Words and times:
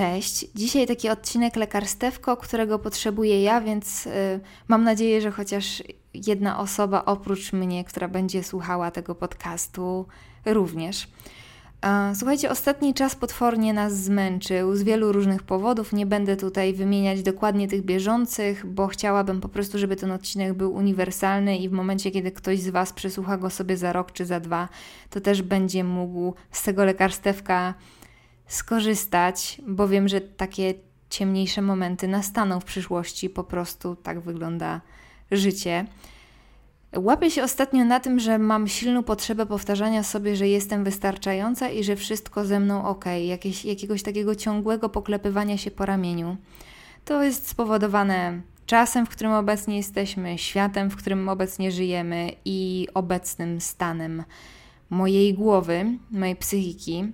Cześć. 0.00 0.46
Dzisiaj 0.54 0.86
taki 0.86 1.08
odcinek 1.08 1.56
lekarstewko, 1.56 2.36
którego 2.36 2.78
potrzebuję 2.78 3.42
ja, 3.42 3.60
więc 3.60 4.06
y, 4.06 4.10
mam 4.68 4.84
nadzieję, 4.84 5.20
że 5.20 5.30
chociaż 5.30 5.82
jedna 6.14 6.58
osoba 6.58 7.04
oprócz 7.04 7.52
mnie, 7.52 7.84
która 7.84 8.08
będzie 8.08 8.42
słuchała 8.42 8.90
tego 8.90 9.14
podcastu, 9.14 10.06
również. 10.44 11.08
Słuchajcie, 12.14 12.50
ostatni 12.50 12.94
czas 12.94 13.14
potwornie 13.14 13.72
nas 13.72 13.96
zmęczył 13.96 14.76
z 14.76 14.82
wielu 14.82 15.12
różnych 15.12 15.42
powodów. 15.42 15.92
Nie 15.92 16.06
będę 16.06 16.36
tutaj 16.36 16.74
wymieniać 16.74 17.22
dokładnie 17.22 17.68
tych 17.68 17.82
bieżących, 17.82 18.66
bo 18.66 18.86
chciałabym 18.86 19.40
po 19.40 19.48
prostu, 19.48 19.78
żeby 19.78 19.96
ten 19.96 20.12
odcinek 20.12 20.54
był 20.54 20.74
uniwersalny 20.74 21.58
i 21.58 21.68
w 21.68 21.72
momencie, 21.72 22.10
kiedy 22.10 22.32
ktoś 22.32 22.60
z 22.60 22.68
Was 22.68 22.92
przesłucha 22.92 23.38
go 23.38 23.50
sobie 23.50 23.76
za 23.76 23.92
rok 23.92 24.12
czy 24.12 24.24
za 24.24 24.40
dwa, 24.40 24.68
to 25.10 25.20
też 25.20 25.42
będzie 25.42 25.84
mógł 25.84 26.34
z 26.50 26.62
tego 26.62 26.84
lekarstewka 26.84 27.74
skorzystać, 28.50 29.60
bo 29.66 29.88
wiem, 29.88 30.08
że 30.08 30.20
takie 30.20 30.74
ciemniejsze 31.10 31.62
momenty 31.62 32.08
nastaną 32.08 32.60
w 32.60 32.64
przyszłości. 32.64 33.30
Po 33.30 33.44
prostu 33.44 33.96
tak 33.96 34.20
wygląda 34.20 34.80
życie. 35.30 35.86
Łapię 36.96 37.30
się 37.30 37.42
ostatnio 37.42 37.84
na 37.84 38.00
tym, 38.00 38.20
że 38.20 38.38
mam 38.38 38.68
silną 38.68 39.02
potrzebę 39.02 39.46
powtarzania 39.46 40.02
sobie, 40.02 40.36
że 40.36 40.48
jestem 40.48 40.84
wystarczająca 40.84 41.68
i 41.68 41.84
że 41.84 41.96
wszystko 41.96 42.44
ze 42.44 42.60
mną 42.60 42.84
ok, 42.84 43.04
jakieś, 43.26 43.64
jakiegoś 43.64 44.02
takiego 44.02 44.34
ciągłego 44.34 44.88
poklepywania 44.88 45.58
się 45.58 45.70
po 45.70 45.86
ramieniu. 45.86 46.36
To 47.04 47.22
jest 47.22 47.48
spowodowane 47.48 48.40
czasem, 48.66 49.06
w 49.06 49.08
którym 49.08 49.32
obecnie 49.32 49.76
jesteśmy, 49.76 50.38
światem, 50.38 50.90
w 50.90 50.96
którym 50.96 51.28
obecnie 51.28 51.72
żyjemy 51.72 52.32
i 52.44 52.88
obecnym 52.94 53.60
stanem 53.60 54.24
mojej 54.90 55.34
głowy, 55.34 55.84
mojej 56.10 56.36
psychiki 56.36 57.12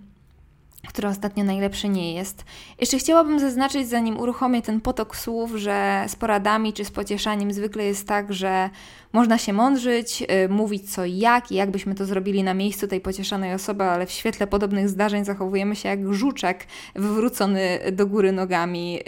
które 0.86 1.08
ostatnio 1.08 1.44
najlepsze 1.44 1.88
nie 1.88 2.14
jest. 2.14 2.44
Jeszcze 2.80 2.98
chciałabym 2.98 3.40
zaznaczyć, 3.40 3.88
zanim 3.88 4.20
uruchomię 4.20 4.62
ten 4.62 4.80
potok 4.80 5.16
słów, 5.16 5.54
że 5.54 6.04
z 6.08 6.16
poradami 6.16 6.72
czy 6.72 6.84
z 6.84 6.90
pocieszaniem 6.90 7.52
zwykle 7.52 7.84
jest 7.84 8.08
tak, 8.08 8.32
że 8.32 8.70
można 9.12 9.38
się 9.38 9.52
mądrzyć, 9.52 10.20
yy, 10.20 10.26
mówić 10.48 10.94
co 10.94 11.04
i 11.04 11.18
jak 11.18 11.52
i 11.52 11.54
jak 11.54 11.70
byśmy 11.70 11.94
to 11.94 12.04
zrobili 12.04 12.42
na 12.42 12.54
miejscu 12.54 12.88
tej 12.88 13.00
pocieszanej 13.00 13.54
osoby, 13.54 13.84
ale 13.84 14.06
w 14.06 14.10
świetle 14.10 14.46
podobnych 14.46 14.88
zdarzeń 14.88 15.24
zachowujemy 15.24 15.76
się 15.76 15.88
jak 15.88 16.14
żuczek 16.14 16.66
wywrócony 16.94 17.78
do 17.92 18.06
góry 18.06 18.32
nogami, 18.32 18.92
yy, 18.92 19.00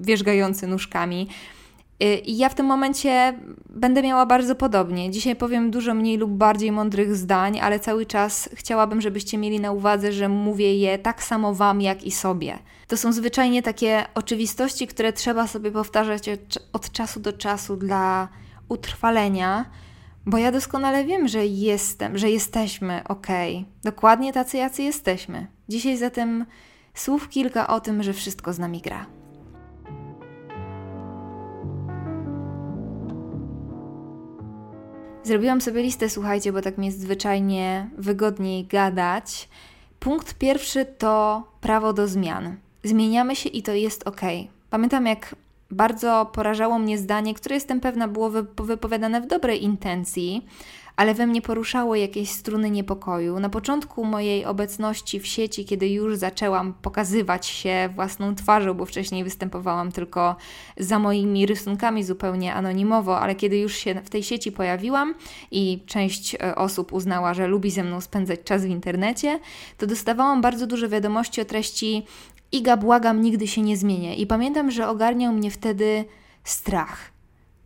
wierzgający 0.00 0.66
nóżkami. 0.66 1.28
Y, 2.02 2.16
I 2.16 2.36
ja 2.36 2.48
w 2.48 2.54
tym 2.54 2.66
momencie 2.66 3.40
będę 3.68 4.02
miała 4.02 4.26
bardzo 4.26 4.54
podobnie. 4.54 5.10
Dzisiaj 5.10 5.36
powiem 5.36 5.70
dużo 5.70 5.94
mniej 5.94 6.16
lub 6.16 6.30
bardziej 6.30 6.72
mądrych 6.72 7.16
zdań, 7.16 7.60
ale 7.60 7.80
cały 7.80 8.06
czas 8.06 8.48
chciałabym, 8.52 9.00
żebyście 9.00 9.38
mieli 9.38 9.60
na 9.60 9.72
uwadze, 9.72 10.12
że 10.12 10.28
mówię 10.28 10.76
je 10.78 10.98
tak 10.98 11.22
samo 11.22 11.54
Wam, 11.54 11.80
jak 11.80 12.04
i 12.04 12.10
sobie. 12.10 12.58
To 12.88 12.96
są 12.96 13.12
zwyczajnie 13.12 13.62
takie 13.62 14.04
oczywistości, 14.14 14.86
które 14.86 15.12
trzeba 15.12 15.46
sobie 15.46 15.70
powtarzać 15.70 16.24
od 16.72 16.92
czasu 16.92 17.20
do 17.20 17.32
czasu 17.32 17.76
dla 17.76 18.28
utrwalenia, 18.68 19.64
bo 20.26 20.38
ja 20.38 20.52
doskonale 20.52 21.04
wiem, 21.04 21.28
że 21.28 21.46
jestem, 21.46 22.18
że 22.18 22.30
jesteśmy 22.30 23.02
ok. 23.08 23.26
Dokładnie 23.84 24.32
tacy, 24.32 24.56
jacy 24.56 24.82
jesteśmy. 24.82 25.46
Dzisiaj 25.68 25.96
zatem 25.96 26.46
słów 26.94 27.28
kilka 27.28 27.66
o 27.66 27.80
tym, 27.80 28.02
że 28.02 28.12
wszystko 28.12 28.52
z 28.52 28.58
nami 28.58 28.80
gra. 28.80 29.06
Zrobiłam 35.26 35.60
sobie 35.60 35.82
listę, 35.82 36.08
słuchajcie, 36.10 36.52
bo 36.52 36.62
tak 36.62 36.78
mi 36.78 36.86
jest 36.86 37.00
zwyczajnie 37.00 37.90
wygodniej 37.98 38.64
gadać. 38.64 39.48
Punkt 40.00 40.34
pierwszy 40.34 40.84
to 40.84 41.42
prawo 41.60 41.92
do 41.92 42.08
zmian. 42.08 42.56
Zmieniamy 42.84 43.36
się 43.36 43.48
i 43.48 43.62
to 43.62 43.72
jest 43.72 44.08
ok. 44.08 44.20
Pamiętam, 44.70 45.06
jak 45.06 45.36
bardzo 45.70 46.30
porażało 46.32 46.78
mnie 46.78 46.98
zdanie, 46.98 47.34
które 47.34 47.54
jestem 47.54 47.80
pewna 47.80 48.08
było 48.08 48.30
wypowiadane 48.56 49.20
w 49.20 49.26
dobrej 49.26 49.64
intencji, 49.64 50.46
ale 50.96 51.14
we 51.14 51.26
mnie 51.26 51.42
poruszało 51.42 51.94
jakieś 51.94 52.30
struny 52.30 52.70
niepokoju. 52.70 53.40
Na 53.40 53.48
początku 53.48 54.04
mojej 54.04 54.44
obecności 54.44 55.20
w 55.20 55.26
sieci, 55.26 55.64
kiedy 55.64 55.88
już 55.88 56.16
zaczęłam 56.16 56.74
pokazywać 56.82 57.46
się 57.46 57.88
własną 57.94 58.34
twarzą, 58.34 58.74
bo 58.74 58.86
wcześniej 58.86 59.24
występowałam 59.24 59.92
tylko 59.92 60.36
za 60.76 60.98
moimi 60.98 61.46
rysunkami 61.46 62.04
zupełnie 62.04 62.54
anonimowo, 62.54 63.20
ale 63.20 63.34
kiedy 63.34 63.58
już 63.58 63.76
się 63.76 63.94
w 64.04 64.10
tej 64.10 64.22
sieci 64.22 64.52
pojawiłam 64.52 65.14
i 65.50 65.82
część 65.86 66.34
e, 66.34 66.54
osób 66.54 66.92
uznała, 66.92 67.34
że 67.34 67.46
lubi 67.46 67.70
ze 67.70 67.84
mną 67.84 68.00
spędzać 68.00 68.40
czas 68.44 68.64
w 68.64 68.68
internecie, 68.68 69.40
to 69.78 69.86
dostawałam 69.86 70.40
bardzo 70.40 70.66
dużo 70.66 70.88
wiadomości 70.88 71.40
o 71.40 71.44
treści 71.44 72.06
Iga, 72.52 72.76
błagam, 72.76 73.20
nigdy 73.20 73.46
się 73.46 73.62
nie 73.62 73.76
zmienię. 73.76 74.16
I 74.16 74.26
pamiętam, 74.26 74.70
że 74.70 74.88
ogarniał 74.88 75.32
mnie 75.32 75.50
wtedy 75.50 76.04
strach. 76.44 77.10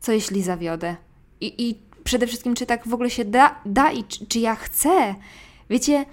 Co 0.00 0.12
jeśli 0.12 0.42
zawiodę? 0.42 0.96
I, 1.40 1.68
i 1.68 1.89
przede 2.04 2.26
wszystkim, 2.26 2.54
czy 2.54 2.66
tak 2.66 2.88
w 2.88 2.94
ogóle 2.94 3.10
się 3.10 3.24
da, 3.24 3.60
da 3.66 3.92
i 3.92 4.04
czy, 4.04 4.26
czy 4.26 4.38
ja 4.38 4.54
chcę. 4.54 5.14
Wiecie, 5.70 6.04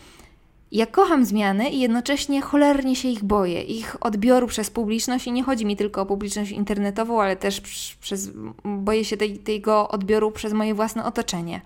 ja 0.71 0.85
kocham 0.85 1.25
zmiany 1.25 1.69
i 1.69 1.79
jednocześnie 1.79 2.41
cholernie 2.41 2.95
się 2.95 3.07
ich 3.07 3.23
boję. 3.23 3.61
Ich 3.61 3.97
odbioru 3.99 4.47
przez 4.47 4.69
publiczność 4.69 5.27
i 5.27 5.31
nie 5.31 5.43
chodzi 5.43 5.65
mi 5.65 5.77
tylko 5.77 6.01
o 6.01 6.05
publiczność 6.05 6.51
internetową, 6.51 7.21
ale 7.21 7.35
też 7.35 7.61
przez, 8.01 8.31
boję 8.63 9.05
się 9.05 9.17
tej, 9.17 9.37
tego 9.37 9.87
odbioru 9.87 10.31
przez 10.31 10.53
moje 10.53 10.73
własne 10.73 11.05
otoczenie. 11.05 11.61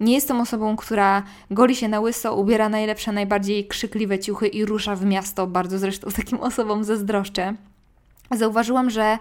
Nie 0.00 0.14
jestem 0.14 0.40
osobą, 0.40 0.76
która 0.76 1.22
goli 1.50 1.76
się 1.76 1.88
na 1.88 2.00
łyso, 2.00 2.34
ubiera 2.34 2.68
najlepsze, 2.68 3.12
najbardziej 3.12 3.66
krzykliwe 3.66 4.18
ciuchy 4.18 4.46
i 4.46 4.64
rusza 4.64 4.96
w 4.96 5.04
miasto. 5.04 5.46
Bardzo 5.46 5.78
zresztą 5.78 6.10
takim 6.10 6.40
osobom 6.50 6.84
zazdroszczę. 6.84 7.54
Zauważyłam, 8.30 8.90
że 8.90 9.18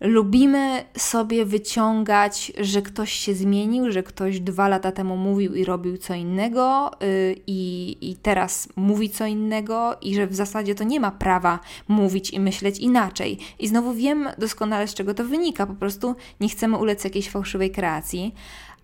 Lubimy 0.00 0.84
sobie 0.98 1.44
wyciągać, 1.44 2.52
że 2.60 2.82
ktoś 2.82 3.12
się 3.12 3.34
zmienił, 3.34 3.92
że 3.92 4.02
ktoś 4.02 4.40
dwa 4.40 4.68
lata 4.68 4.92
temu 4.92 5.16
mówił 5.16 5.54
i 5.54 5.64
robił 5.64 5.98
co 5.98 6.14
innego 6.14 6.90
yy, 7.00 7.36
i 7.46 8.16
teraz 8.22 8.68
mówi 8.76 9.10
co 9.10 9.26
innego, 9.26 9.96
i 10.02 10.14
że 10.14 10.26
w 10.26 10.34
zasadzie 10.34 10.74
to 10.74 10.84
nie 10.84 11.00
ma 11.00 11.10
prawa 11.10 11.60
mówić 11.88 12.30
i 12.30 12.40
myśleć 12.40 12.78
inaczej. 12.78 13.38
I 13.58 13.68
znowu 13.68 13.94
wiem 13.94 14.28
doskonale, 14.38 14.88
z 14.88 14.94
czego 14.94 15.14
to 15.14 15.24
wynika. 15.24 15.66
Po 15.66 15.74
prostu 15.74 16.14
nie 16.40 16.48
chcemy 16.48 16.76
ulec 16.76 17.04
jakiejś 17.04 17.30
fałszywej 17.30 17.70
kreacji. 17.70 18.34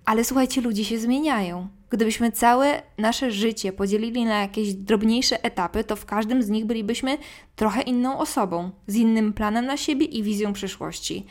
Ale 0.04 0.24
słuchajcie, 0.24 0.60
ludzie 0.60 0.84
się 0.84 0.98
zmieniają. 0.98 1.68
Gdybyśmy 1.90 2.32
całe 2.32 2.82
nasze 2.98 3.30
życie 3.30 3.72
podzielili 3.72 4.24
na 4.24 4.40
jakieś 4.40 4.74
drobniejsze 4.74 5.44
etapy, 5.44 5.84
to 5.84 5.96
w 5.96 6.04
każdym 6.04 6.42
z 6.42 6.48
nich 6.48 6.64
bylibyśmy 6.64 7.18
trochę 7.56 7.82
inną 7.82 8.18
osobą, 8.18 8.70
z 8.86 8.96
innym 8.96 9.32
planem 9.32 9.66
na 9.66 9.76
siebie 9.76 10.06
i 10.06 10.22
wizją 10.22 10.52
przyszłości. 10.52 11.26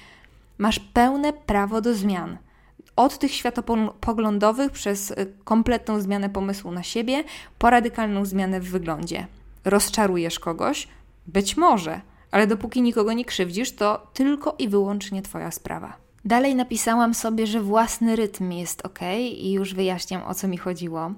Masz 0.57 0.79
pełne 0.79 1.33
prawo 1.33 1.81
do 1.81 1.93
zmian. 1.93 2.37
Od 2.95 3.17
tych 3.17 3.33
światopoglądowych 3.33 4.71
przez 4.71 5.11
y, 5.11 5.33
kompletną 5.43 6.01
zmianę 6.01 6.29
pomysłu 6.29 6.71
na 6.71 6.83
siebie, 6.83 7.23
po 7.57 7.69
radykalną 7.69 8.25
zmianę 8.25 8.59
w 8.59 8.69
wyglądzie. 8.69 9.27
Rozczarujesz 9.65 10.39
kogoś? 10.39 10.87
Być 11.27 11.57
może, 11.57 12.01
ale 12.31 12.47
dopóki 12.47 12.81
nikogo 12.81 13.13
nie 13.13 13.25
krzywdzisz, 13.25 13.71
to 13.71 14.07
tylko 14.13 14.55
i 14.59 14.67
wyłącznie 14.67 15.21
Twoja 15.21 15.51
sprawa. 15.51 16.08
Dalej 16.25 16.55
napisałam 16.55 17.13
sobie, 17.13 17.47
że 17.47 17.61
własny 17.61 18.15
rytm 18.15 18.51
jest 18.51 18.85
ok 18.85 18.99
i 19.19 19.51
już 19.51 19.73
wyjaśniam 19.73 20.23
o 20.23 20.33
co 20.33 20.47
mi 20.47 20.57
chodziło. 20.57 21.11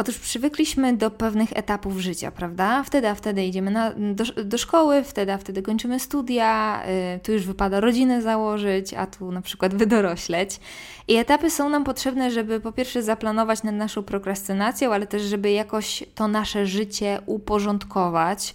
Otóż 0.00 0.18
przywykliśmy 0.18 0.96
do 0.96 1.10
pewnych 1.10 1.48
etapów 1.52 1.98
życia, 1.98 2.30
prawda? 2.30 2.82
Wtedy, 2.82 3.08
a 3.08 3.14
wtedy 3.14 3.44
idziemy 3.44 3.70
na, 3.70 3.92
do, 3.96 4.24
do 4.44 4.58
szkoły, 4.58 5.02
wtedy, 5.04 5.32
a 5.32 5.38
wtedy 5.38 5.62
kończymy 5.62 6.00
studia, 6.00 6.82
yy, 7.12 7.20
tu 7.20 7.32
już 7.32 7.46
wypada 7.46 7.80
rodzinę 7.80 8.22
założyć, 8.22 8.94
a 8.94 9.06
tu 9.06 9.32
na 9.32 9.42
przykład 9.42 9.74
wydorośleć. 9.74 10.60
I 11.08 11.16
etapy 11.16 11.50
są 11.50 11.68
nam 11.68 11.84
potrzebne, 11.84 12.30
żeby 12.30 12.60
po 12.60 12.72
pierwsze 12.72 13.02
zaplanować 13.02 13.62
nad 13.62 13.74
naszą 13.74 14.02
prokrastynacją, 14.02 14.92
ale 14.92 15.06
też, 15.06 15.22
żeby 15.22 15.50
jakoś 15.50 16.04
to 16.14 16.28
nasze 16.28 16.66
życie 16.66 17.20
uporządkować. 17.26 18.54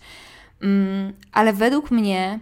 Yy, 0.62 0.68
ale 1.32 1.54
według 1.54 1.92
mnie 1.92 2.40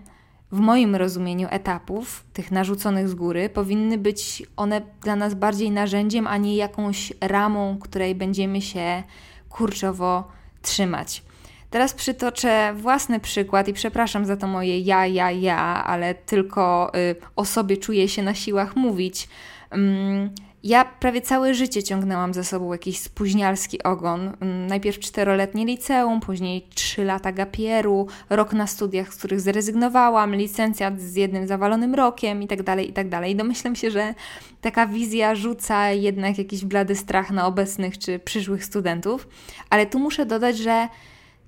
w 0.54 0.60
moim 0.60 0.96
rozumieniu 0.96 1.48
etapów, 1.52 2.24
tych 2.34 2.52
narzuconych 2.52 3.10
z 3.10 3.16
góry, 3.16 3.50
powinny 3.50 3.98
być 3.98 4.44
one 4.58 4.82
dla 5.02 5.16
nas 5.16 5.34
bardziej 5.34 5.72
narzędziem, 5.72 6.28
a 6.28 6.38
nie 6.38 6.56
jakąś 6.56 7.14
ramą, 7.22 7.78
której 7.82 8.16
będziemy 8.16 8.62
się 8.62 9.04
kurczowo 9.50 10.32
trzymać. 10.62 11.24
Teraz 11.70 11.94
przytoczę 11.94 12.74
własny 12.78 13.20
przykład 13.20 13.68
i 13.68 13.74
przepraszam 13.74 14.26
za 14.26 14.38
to 14.38 14.48
moje 14.48 14.80
ja, 14.80 15.08
ja, 15.08 15.32
ja, 15.32 15.84
ale 15.86 16.16
tylko 16.16 16.92
y, 16.96 17.16
o 17.36 17.46
sobie 17.46 17.78
czuję 17.78 18.08
się 18.08 18.24
na 18.24 18.34
siłach 18.34 18.76
mówić. 18.76 19.30
Mm, 19.70 20.30
ja 20.64 20.86
prawie 20.86 21.22
całe 21.22 21.54
życie 21.54 21.84
ciągnęłam 21.84 22.34
ze 22.34 22.44
sobą 22.44 22.72
jakiś 22.72 23.00
spóźnialski 23.00 23.84
ogon. 23.84 24.34
Mm, 24.40 24.68
najpierw 24.68 25.00
czteroletnie 25.00 25.66
liceum, 25.66 26.20
później 26.20 26.68
trzy 26.76 27.04
lata 27.04 27.32
gapieru, 27.32 28.08
rok 28.30 28.54
na 28.54 28.68
studiach, 28.68 29.14
z 29.14 29.18
których 29.18 29.42
zrezygnowałam, 29.42 30.36
licencjat 30.36 31.02
z 31.02 31.16
jednym 31.16 31.48
zawalonym 31.48 31.96
rokiem 31.96 32.42
itd., 32.42 32.64
tak 32.64 32.86
itd. 32.86 33.10
Tak 33.10 33.30
I 33.30 33.36
domyślam 33.36 33.76
się, 33.76 33.92
że 33.92 34.14
taka 34.62 34.88
wizja 34.88 35.36
rzuca 35.36 35.90
jednak 35.90 36.38
jakiś 36.38 36.66
blady 36.66 36.96
strach 36.96 37.32
na 37.32 37.48
obecnych 37.48 37.98
czy 37.98 38.20
przyszłych 38.20 38.66
studentów. 38.66 39.28
Ale 39.70 39.86
tu 39.86 40.00
muszę 40.00 40.26
dodać, 40.26 40.58
że 40.58 40.88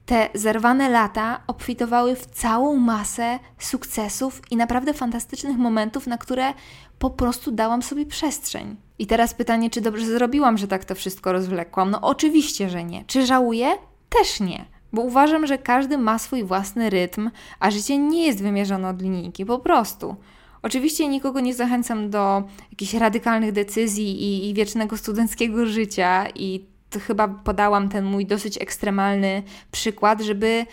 te 0.06 0.30
zerwane 0.34 0.90
lata 0.90 1.42
obfitowały 1.48 2.16
w 2.16 2.26
całą 2.26 2.76
masę 2.76 3.40
sukcesów 3.60 4.42
i 4.52 4.56
naprawdę 4.56 4.94
fantastycznych 4.94 5.58
momentów, 5.58 6.08
na 6.08 6.18
które 6.18 6.54
po 7.00 7.10
prostu 7.10 7.52
dałam 7.52 7.82
sobie 7.82 8.06
przestrzeń. 8.06 8.85
I 9.00 9.08
teraz 9.08 9.34
pytanie, 9.34 9.70
czy 9.70 9.82
dobrze 9.82 10.06
zrobiłam, 10.06 10.58
że 10.58 10.68
tak 10.68 10.86
to 10.86 10.96
wszystko 10.96 11.32
rozwlekłam? 11.32 11.92
No 11.92 12.02
oczywiście, 12.02 12.70
że 12.70 12.84
nie. 12.84 13.04
Czy 13.08 13.26
żałuję? 13.26 13.68
Też 14.10 14.40
nie. 14.40 14.66
Bo 14.94 15.02
uważam, 15.02 15.48
że 15.48 15.58
każdy 15.58 15.98
ma 15.98 16.20
swój 16.20 16.44
własny 16.44 16.90
rytm, 16.90 17.30
a 17.60 17.72
życie 17.72 17.98
nie 17.98 18.26
jest 18.28 18.42
wymierzone 18.42 18.90
od 18.90 19.02
linijki, 19.02 19.46
po 19.46 19.60
prostu. 19.60 20.16
Oczywiście 20.62 21.08
nikogo 21.08 21.40
nie 21.40 21.54
zachęcam 21.54 22.10
do 22.10 22.44
jakichś 22.72 22.94
radykalnych 22.94 23.52
decyzji 23.52 24.24
i, 24.24 24.50
i 24.50 24.54
wiecznego 24.54 24.98
studenckiego 24.98 25.66
życia 25.66 26.28
i 26.36 26.66
chyba 27.08 27.28
podałam 27.28 27.90
ten 27.90 28.06
mój 28.06 28.26
dosyć 28.26 28.62
ekstremalny 28.62 29.44
przykład, 29.72 30.22
żeby, 30.22 30.66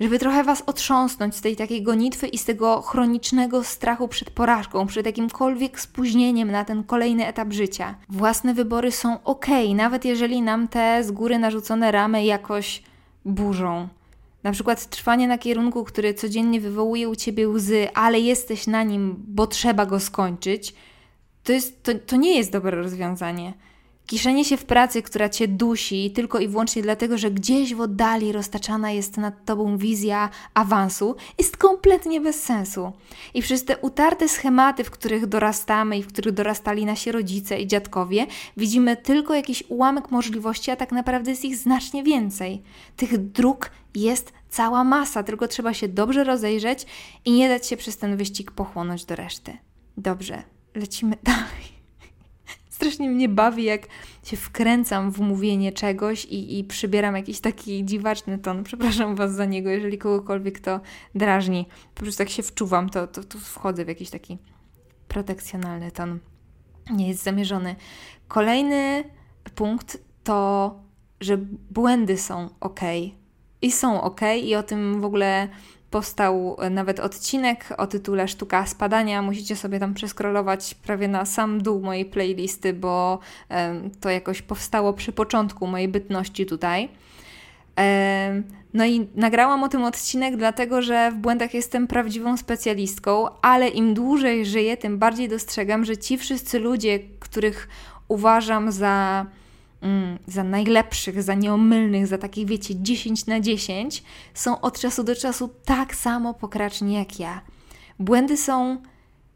żeby 0.00 0.18
trochę 0.18 0.44
Was 0.44 0.62
otrząsnąć 0.66 1.36
z 1.36 1.40
tej 1.40 1.56
takiej 1.56 1.82
gonitwy 1.82 2.26
i 2.26 2.38
z 2.38 2.44
tego 2.44 2.82
chronicznego 2.82 3.64
strachu 3.64 4.08
przed 4.08 4.30
porażką, 4.30 4.86
przed 4.86 5.06
jakimkolwiek 5.06 5.80
spóźnieniem 5.80 6.50
na 6.50 6.64
ten 6.64 6.84
kolejny 6.84 7.26
etap 7.26 7.52
życia. 7.52 7.94
Własne 8.08 8.54
wybory 8.54 8.92
są 8.92 9.22
ok, 9.24 9.46
nawet 9.74 10.04
jeżeli 10.04 10.42
nam 10.42 10.68
te 10.68 11.04
z 11.04 11.10
góry 11.10 11.38
narzucone 11.38 11.92
ramy 11.92 12.24
jakoś 12.24 12.82
burzą. 13.24 13.88
Na 14.42 14.52
przykład 14.52 14.86
trwanie 14.86 15.28
na 15.28 15.38
kierunku, 15.38 15.84
który 15.84 16.14
codziennie 16.14 16.60
wywołuje 16.60 17.08
u 17.08 17.16
ciebie 17.16 17.48
łzy, 17.48 17.88
ale 17.94 18.20
jesteś 18.20 18.66
na 18.66 18.82
nim, 18.82 19.16
bo 19.28 19.46
trzeba 19.46 19.86
go 19.86 20.00
skończyć, 20.00 20.74
to, 21.44 21.52
jest, 21.52 21.82
to, 21.82 21.92
to 22.06 22.16
nie 22.16 22.36
jest 22.36 22.52
dobre 22.52 22.76
rozwiązanie. 22.76 23.52
Kiszenie 24.08 24.44
się 24.44 24.56
w 24.56 24.64
pracy, 24.64 25.02
która 25.02 25.28
cię 25.28 25.48
dusi, 25.48 26.10
tylko 26.10 26.38
i 26.38 26.48
wyłącznie 26.48 26.82
dlatego, 26.82 27.18
że 27.18 27.30
gdzieś 27.30 27.74
w 27.74 27.80
oddali 27.80 28.32
roztaczana 28.32 28.90
jest 28.90 29.16
nad 29.16 29.44
tobą 29.44 29.78
wizja 29.78 30.30
awansu, 30.54 31.16
jest 31.38 31.56
kompletnie 31.56 32.20
bez 32.20 32.42
sensu. 32.42 32.92
I 33.34 33.42
przez 33.42 33.64
te 33.64 33.78
utarte 33.78 34.28
schematy, 34.28 34.84
w 34.84 34.90
których 34.90 35.26
dorastamy 35.26 35.98
i 35.98 36.02
w 36.02 36.08
których 36.08 36.34
dorastali 36.34 36.84
nasi 36.84 37.12
rodzice 37.12 37.60
i 37.60 37.66
dziadkowie, 37.66 38.26
widzimy 38.56 38.96
tylko 38.96 39.34
jakiś 39.34 39.64
ułamek 39.68 40.10
możliwości, 40.10 40.70
a 40.70 40.76
tak 40.76 40.92
naprawdę 40.92 41.30
jest 41.30 41.44
ich 41.44 41.56
znacznie 41.56 42.02
więcej. 42.02 42.62
Tych 42.96 43.18
dróg 43.18 43.70
jest 43.94 44.32
cała 44.48 44.84
masa, 44.84 45.22
tylko 45.22 45.48
trzeba 45.48 45.74
się 45.74 45.88
dobrze 45.88 46.24
rozejrzeć 46.24 46.86
i 47.24 47.32
nie 47.32 47.48
dać 47.48 47.66
się 47.66 47.76
przez 47.76 47.98
ten 47.98 48.16
wyścig 48.16 48.50
pochłonąć 48.50 49.04
do 49.04 49.16
reszty. 49.16 49.58
Dobrze, 49.96 50.42
lecimy 50.74 51.16
dalej 51.22 51.77
strasznie 52.78 53.10
mnie 53.10 53.28
bawi, 53.28 53.64
jak 53.64 53.86
się 54.24 54.36
wkręcam 54.36 55.10
w 55.10 55.20
mówienie 55.20 55.72
czegoś 55.72 56.24
i, 56.24 56.58
i 56.58 56.64
przybieram 56.64 57.16
jakiś 57.16 57.40
taki 57.40 57.84
dziwaczny 57.84 58.38
ton. 58.38 58.64
Przepraszam 58.64 59.16
Was 59.16 59.34
za 59.34 59.44
niego, 59.44 59.70
jeżeli 59.70 59.98
kogokolwiek 59.98 60.60
to 60.60 60.80
drażni. 61.14 61.66
Po 61.94 62.02
prostu 62.02 62.22
jak 62.22 62.30
się 62.30 62.42
wczuwam, 62.42 62.90
to, 62.90 63.06
to, 63.06 63.24
to 63.24 63.38
wchodzę 63.38 63.84
w 63.84 63.88
jakiś 63.88 64.10
taki 64.10 64.38
protekcjonalny 65.08 65.90
ton. 65.90 66.18
Nie 66.90 67.08
jest 67.08 67.22
zamierzony. 67.22 67.76
Kolejny 68.28 69.04
punkt 69.54 69.98
to, 70.24 70.74
że 71.20 71.38
błędy 71.70 72.18
są 72.18 72.48
ok. 72.60 72.80
I 73.62 73.72
są 73.72 74.02
ok, 74.02 74.20
i 74.42 74.54
o 74.54 74.62
tym 74.62 75.00
w 75.00 75.04
ogóle 75.04 75.48
powstał 75.90 76.56
nawet 76.70 77.00
odcinek 77.00 77.74
o 77.78 77.86
tytule 77.86 78.28
Sztuka 78.28 78.66
Spadania. 78.66 79.22
Musicie 79.22 79.56
sobie 79.56 79.80
tam 79.80 79.94
przeskrolować 79.94 80.74
prawie 80.74 81.08
na 81.08 81.24
sam 81.24 81.62
dół 81.62 81.80
mojej 81.80 82.04
playlisty, 82.04 82.72
bo 82.72 83.18
to 84.00 84.10
jakoś 84.10 84.42
powstało 84.42 84.92
przy 84.92 85.12
początku 85.12 85.66
mojej 85.66 85.88
bytności 85.88 86.46
tutaj. 86.46 86.88
No 88.74 88.86
i 88.86 89.08
nagrałam 89.14 89.62
o 89.62 89.68
tym 89.68 89.84
odcinek, 89.84 90.36
dlatego 90.36 90.82
że 90.82 91.10
w 91.10 91.14
błędach 91.14 91.54
jestem 91.54 91.86
prawdziwą 91.86 92.36
specjalistką, 92.36 93.26
ale 93.42 93.68
im 93.68 93.94
dłużej 93.94 94.46
żyję, 94.46 94.76
tym 94.76 94.98
bardziej 94.98 95.28
dostrzegam, 95.28 95.84
że 95.84 95.96
ci 95.96 96.18
wszyscy 96.18 96.58
ludzie, 96.58 96.98
których 97.20 97.68
uważam 98.08 98.72
za 98.72 99.26
mm, 99.80 100.18
za 100.26 100.44
najlepszych, 100.44 101.22
za 101.22 101.34
nieomylnych, 101.34 102.06
za 102.06 102.18
takich, 102.18 102.46
wiecie, 102.46 102.74
10 102.76 103.26
na 103.26 103.40
10, 103.40 104.02
są 104.34 104.60
od 104.60 104.80
czasu 104.80 105.04
do 105.04 105.16
czasu 105.16 105.50
tak 105.64 105.94
samo 105.94 106.34
pokraczni 106.34 106.94
jak 106.94 107.20
ja. 107.20 107.40
Błędy 107.98 108.36
są 108.36 108.82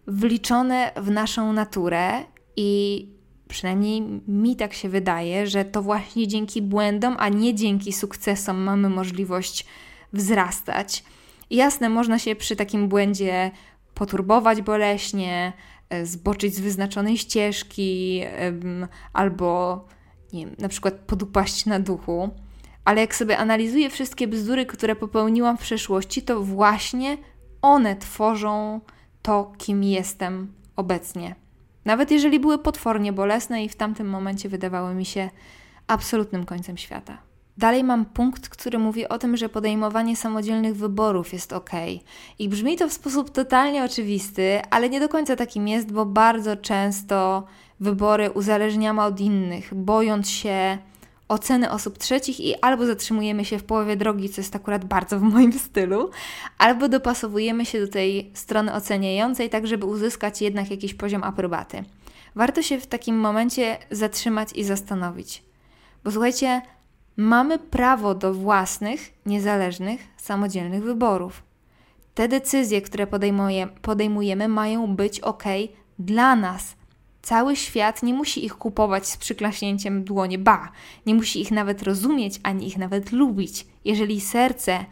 wliczone 0.06 0.92
w 0.96 1.10
naszą 1.10 1.52
naturę 1.52 2.24
i 2.56 3.08
przynajmniej 3.48 4.02
mi 4.28 4.56
tak 4.56 4.74
się 4.74 4.88
wydaje, 4.88 5.46
że 5.46 5.64
to 5.64 5.82
właśnie 5.82 6.28
dzięki 6.28 6.62
błędom, 6.62 7.16
a 7.18 7.28
nie 7.28 7.54
dzięki 7.54 7.92
sukcesom 7.92 8.56
mamy 8.62 8.88
możliwość 8.88 9.66
wzrastać. 10.12 11.04
jasne, 11.50 11.88
można 11.88 12.18
się 12.18 12.36
przy 12.36 12.56
takim 12.56 12.88
błędzie 12.88 13.50
poturbować 13.94 14.62
boleśnie, 14.62 15.52
e, 15.90 16.06
zboczyć 16.06 16.54
z 16.54 16.60
wyznaczonej 16.60 17.18
ścieżki, 17.18 18.22
albo 19.12 19.84
nie 20.32 20.46
wiem, 20.46 20.56
na 20.58 20.68
przykład 20.68 20.94
podupaść 20.94 21.66
na 21.66 21.80
duchu, 21.80 22.30
ale 22.84 23.00
jak 23.00 23.14
sobie 23.14 23.38
analizuję 23.38 23.90
wszystkie 23.90 24.28
bzdury, 24.28 24.66
które 24.66 24.96
popełniłam 24.96 25.56
w 25.56 25.60
przeszłości, 25.60 26.22
to 26.22 26.42
właśnie 26.42 27.18
one 27.62 27.96
tworzą 27.96 28.80
to, 29.22 29.52
kim 29.58 29.84
jestem 29.84 30.52
obecnie. 30.76 31.34
Nawet 31.84 32.10
jeżeli 32.10 32.40
były 32.40 32.58
potwornie 32.58 33.12
bolesne 33.12 33.64
i 33.64 33.68
w 33.68 33.76
tamtym 33.76 34.08
momencie 34.08 34.48
wydawały 34.48 34.94
mi 34.94 35.04
się 35.04 35.30
absolutnym 35.86 36.44
końcem 36.44 36.76
świata. 36.76 37.18
Dalej 37.58 37.84
mam 37.84 38.04
punkt, 38.04 38.48
który 38.48 38.78
mówi 38.78 39.08
o 39.08 39.18
tym, 39.18 39.36
że 39.36 39.48
podejmowanie 39.48 40.16
samodzielnych 40.16 40.76
wyborów 40.76 41.32
jest 41.32 41.52
ok. 41.52 41.70
I 42.38 42.48
brzmi 42.48 42.76
to 42.76 42.88
w 42.88 42.92
sposób 42.92 43.30
totalnie 43.30 43.84
oczywisty, 43.84 44.60
ale 44.70 44.88
nie 44.88 45.00
do 45.00 45.08
końca 45.08 45.36
takim 45.36 45.68
jest, 45.68 45.92
bo 45.92 46.06
bardzo 46.06 46.56
często 46.56 47.46
wybory 47.80 48.30
uzależniamy 48.30 49.02
od 49.02 49.20
innych, 49.20 49.74
bojąc 49.74 50.30
się 50.30 50.78
oceny 51.28 51.70
osób 51.70 51.98
trzecich 51.98 52.40
i 52.40 52.54
albo 52.60 52.86
zatrzymujemy 52.86 53.44
się 53.44 53.58
w 53.58 53.64
połowie 53.64 53.96
drogi, 53.96 54.28
co 54.28 54.40
jest 54.40 54.56
akurat 54.56 54.84
bardzo 54.84 55.18
w 55.18 55.22
moim 55.22 55.52
stylu, 55.52 56.10
albo 56.58 56.88
dopasowujemy 56.88 57.66
się 57.66 57.80
do 57.80 57.88
tej 57.88 58.30
strony 58.34 58.74
oceniającej, 58.74 59.50
tak 59.50 59.66
żeby 59.66 59.86
uzyskać 59.86 60.42
jednak 60.42 60.70
jakiś 60.70 60.94
poziom 60.94 61.24
aprobaty. 61.24 61.84
Warto 62.34 62.62
się 62.62 62.80
w 62.80 62.86
takim 62.86 63.20
momencie 63.20 63.78
zatrzymać 63.90 64.52
i 64.52 64.64
zastanowić. 64.64 65.42
Bo 66.04 66.10
słuchajcie, 66.10 66.62
mamy 67.16 67.58
prawo 67.58 68.14
do 68.14 68.34
własnych, 68.34 69.12
niezależnych, 69.26 70.00
samodzielnych 70.16 70.82
wyborów. 70.82 71.42
Te 72.14 72.28
decyzje, 72.28 72.82
które 72.82 73.06
podejmujemy, 73.82 74.48
mają 74.48 74.96
ok 74.96 75.20
ok 75.20 75.44
dla 75.98 76.36
nas. 76.36 76.76
Cały 77.22 77.56
świat 77.56 78.02
nie 78.02 78.14
musi 78.14 78.44
ich 78.44 78.54
kupować 78.54 79.06
z 79.08 79.16
przyklaśnięciem 79.16 80.04
dłonie, 80.04 80.38
ba, 80.38 80.72
nie 81.06 81.14
musi 81.14 81.40
ich 81.40 81.50
nawet 81.50 81.82
rozumieć, 81.82 82.40
ani 82.42 82.66
ich 82.66 82.78
nawet 82.78 83.12
lubić. 83.12 83.66
Jeżeli 83.84 84.20
serce, 84.20 84.84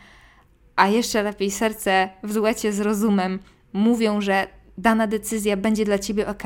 a 0.76 0.88
jeszcze 0.88 1.22
lepiej 1.22 1.50
serce 1.50 2.08
w 2.22 2.34
duecie 2.34 2.72
z 2.72 2.80
rozumem, 2.80 3.38
mówią, 3.72 4.20
że 4.20 4.46
dana 4.78 5.06
decyzja 5.06 5.56
będzie 5.56 5.84
dla 5.84 5.98
ciebie 5.98 6.28
ok, 6.28 6.42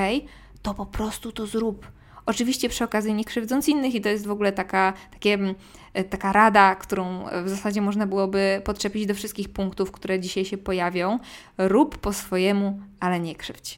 to 0.63 0.75
po 0.75 0.87
prostu 0.87 1.33
to 1.33 1.47
zrób. 1.47 1.94
Oczywiście 2.27 2.69
przy 2.69 2.85
okazji 2.85 3.15
nie 3.15 3.25
krzywdząc 3.25 3.69
innych 3.69 3.95
i 3.95 4.01
to 4.01 4.09
jest 4.09 4.27
w 4.27 4.31
ogóle 4.31 4.53
taka, 4.53 4.93
takie, 5.13 5.35
mm, 5.35 5.55
e, 5.95 6.05
taka 6.05 6.33
rada, 6.33 6.75
którą 6.75 7.25
w 7.45 7.49
zasadzie 7.49 7.83
można 7.83 8.07
byłoby 8.07 8.63
podczepić 8.65 9.07
do 9.07 9.15
wszystkich 9.15 9.49
punktów, 9.49 9.93
które 9.93 10.21
dzisiaj 10.21 10.45
się 10.45 10.59
pojawią. 10.59 11.19
Rób 11.59 11.99
po 11.99 12.13
swojemu, 12.13 12.81
ale 13.01 13.21
nie 13.21 13.35
krzywdź. 13.35 13.77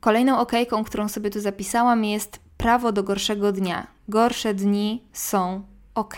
Kolejną 0.00 0.38
okejką, 0.38 0.84
którą 0.84 1.08
sobie 1.08 1.30
tu 1.30 1.40
zapisałam 1.40 2.04
jest 2.04 2.40
prawo 2.56 2.92
do 2.92 3.02
gorszego 3.02 3.52
dnia. 3.52 3.86
Gorsze 4.08 4.54
dni 4.54 5.04
są 5.12 5.62
ok. 5.98 6.16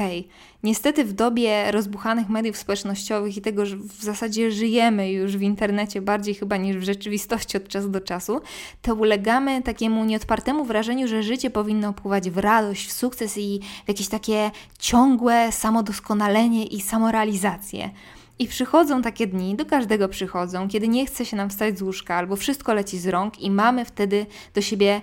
Niestety 0.63 1.05
w 1.05 1.13
dobie 1.13 1.73
rozbuchanych 1.73 2.29
mediów 2.29 2.57
społecznościowych 2.57 3.37
i 3.37 3.41
tego, 3.41 3.67
że 3.67 3.77
w 3.77 4.03
zasadzie 4.03 4.51
żyjemy 4.51 5.13
już 5.13 5.37
w 5.37 5.43
internecie 5.43 6.03
bardziej 6.03 6.35
chyba 6.35 6.57
niż 6.57 6.77
w 6.77 6.83
rzeczywistości 6.83 7.57
od 7.57 7.69
czasu 7.69 7.89
do 7.89 8.01
czasu, 8.01 8.41
to 8.83 8.95
ulegamy 8.95 9.63
takiemu 9.63 10.05
nieodpartemu 10.05 10.65
wrażeniu, 10.65 11.09
że 11.09 11.23
życie 11.23 11.51
powinno 11.51 11.93
pływać 11.93 12.31
w 12.31 12.39
radość, 12.39 12.89
w 12.89 12.93
sukces 12.93 13.39
i 13.39 13.61
w 13.85 13.89
jakieś 13.89 14.09
takie 14.09 14.51
ciągłe 14.79 15.53
samodoskonalenie 15.53 16.65
i 16.67 16.81
samorealizację. 16.81 17.91
I 18.39 18.49
przychodzą 18.49 19.03
takie 19.03 19.27
dni, 19.27 19.57
do 19.57 19.67
każdego 19.67 20.09
przychodzą, 20.09 20.69
kiedy 20.69 20.89
nie 20.89 21.07
chce 21.07 21.25
się 21.25 21.37
nam 21.37 21.51
wstać 21.51 21.79
z 21.79 21.83
łóżka 21.83 22.15
albo 22.15 22.37
wszystko 22.37 22.75
leci 22.75 22.99
z 22.99 23.07
rąk 23.07 23.41
i 23.41 23.51
mamy 23.51 23.85
wtedy 23.85 24.27
do 24.55 24.61
siebie 24.61 25.01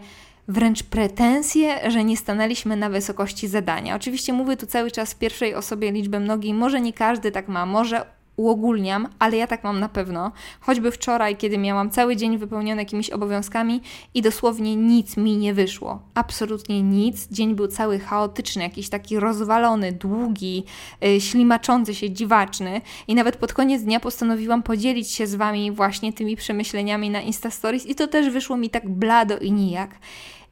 wręcz 0.47 0.83
pretensje, 0.83 1.91
że 1.91 2.03
nie 2.03 2.17
stanęliśmy 2.17 2.75
na 2.75 2.89
wysokości 2.89 3.47
zadania. 3.47 3.95
Oczywiście 3.95 4.33
mówię 4.33 4.57
tu 4.57 4.65
cały 4.65 4.91
czas 4.91 5.13
w 5.13 5.17
pierwszej 5.17 5.55
osobie 5.55 5.91
liczbę 5.91 6.19
mnogiej, 6.19 6.53
może 6.53 6.81
nie 6.81 6.93
każdy 6.93 7.31
tak 7.31 7.47
ma, 7.47 7.65
może 7.65 8.17
uogólniam, 8.37 9.07
ale 9.19 9.37
ja 9.37 9.47
tak 9.47 9.63
mam 9.63 9.79
na 9.79 9.89
pewno. 9.89 10.31
Choćby 10.59 10.91
wczoraj, 10.91 11.35
kiedy 11.35 11.57
miałam 11.57 11.89
cały 11.89 12.15
dzień 12.15 12.37
wypełniony 12.37 12.81
jakimiś 12.81 13.09
obowiązkami 13.09 13.81
i 14.13 14.21
dosłownie 14.21 14.75
nic 14.75 15.17
mi 15.17 15.37
nie 15.37 15.53
wyszło. 15.53 16.01
Absolutnie 16.13 16.83
nic. 16.83 17.27
Dzień 17.31 17.55
był 17.55 17.67
cały 17.67 17.99
chaotyczny, 17.99 18.63
jakiś 18.63 18.89
taki 18.89 19.19
rozwalony, 19.19 19.91
długi, 19.91 20.63
yy, 21.01 21.21
ślimaczący 21.21 21.95
się, 21.95 22.11
dziwaczny. 22.11 22.81
I 23.07 23.15
nawet 23.15 23.37
pod 23.37 23.53
koniec 23.53 23.83
dnia 23.83 23.99
postanowiłam 23.99 24.63
podzielić 24.63 25.11
się 25.11 25.27
z 25.27 25.35
Wami 25.35 25.71
właśnie 25.71 26.13
tymi 26.13 26.35
przemyśleniami 26.35 27.09
na 27.09 27.21
Insta 27.21 27.51
Stories 27.51 27.85
i 27.85 27.95
to 27.95 28.07
też 28.07 28.29
wyszło 28.29 28.57
mi 28.57 28.69
tak 28.69 28.89
blado 28.89 29.37
i 29.37 29.51
nijak. 29.51 29.99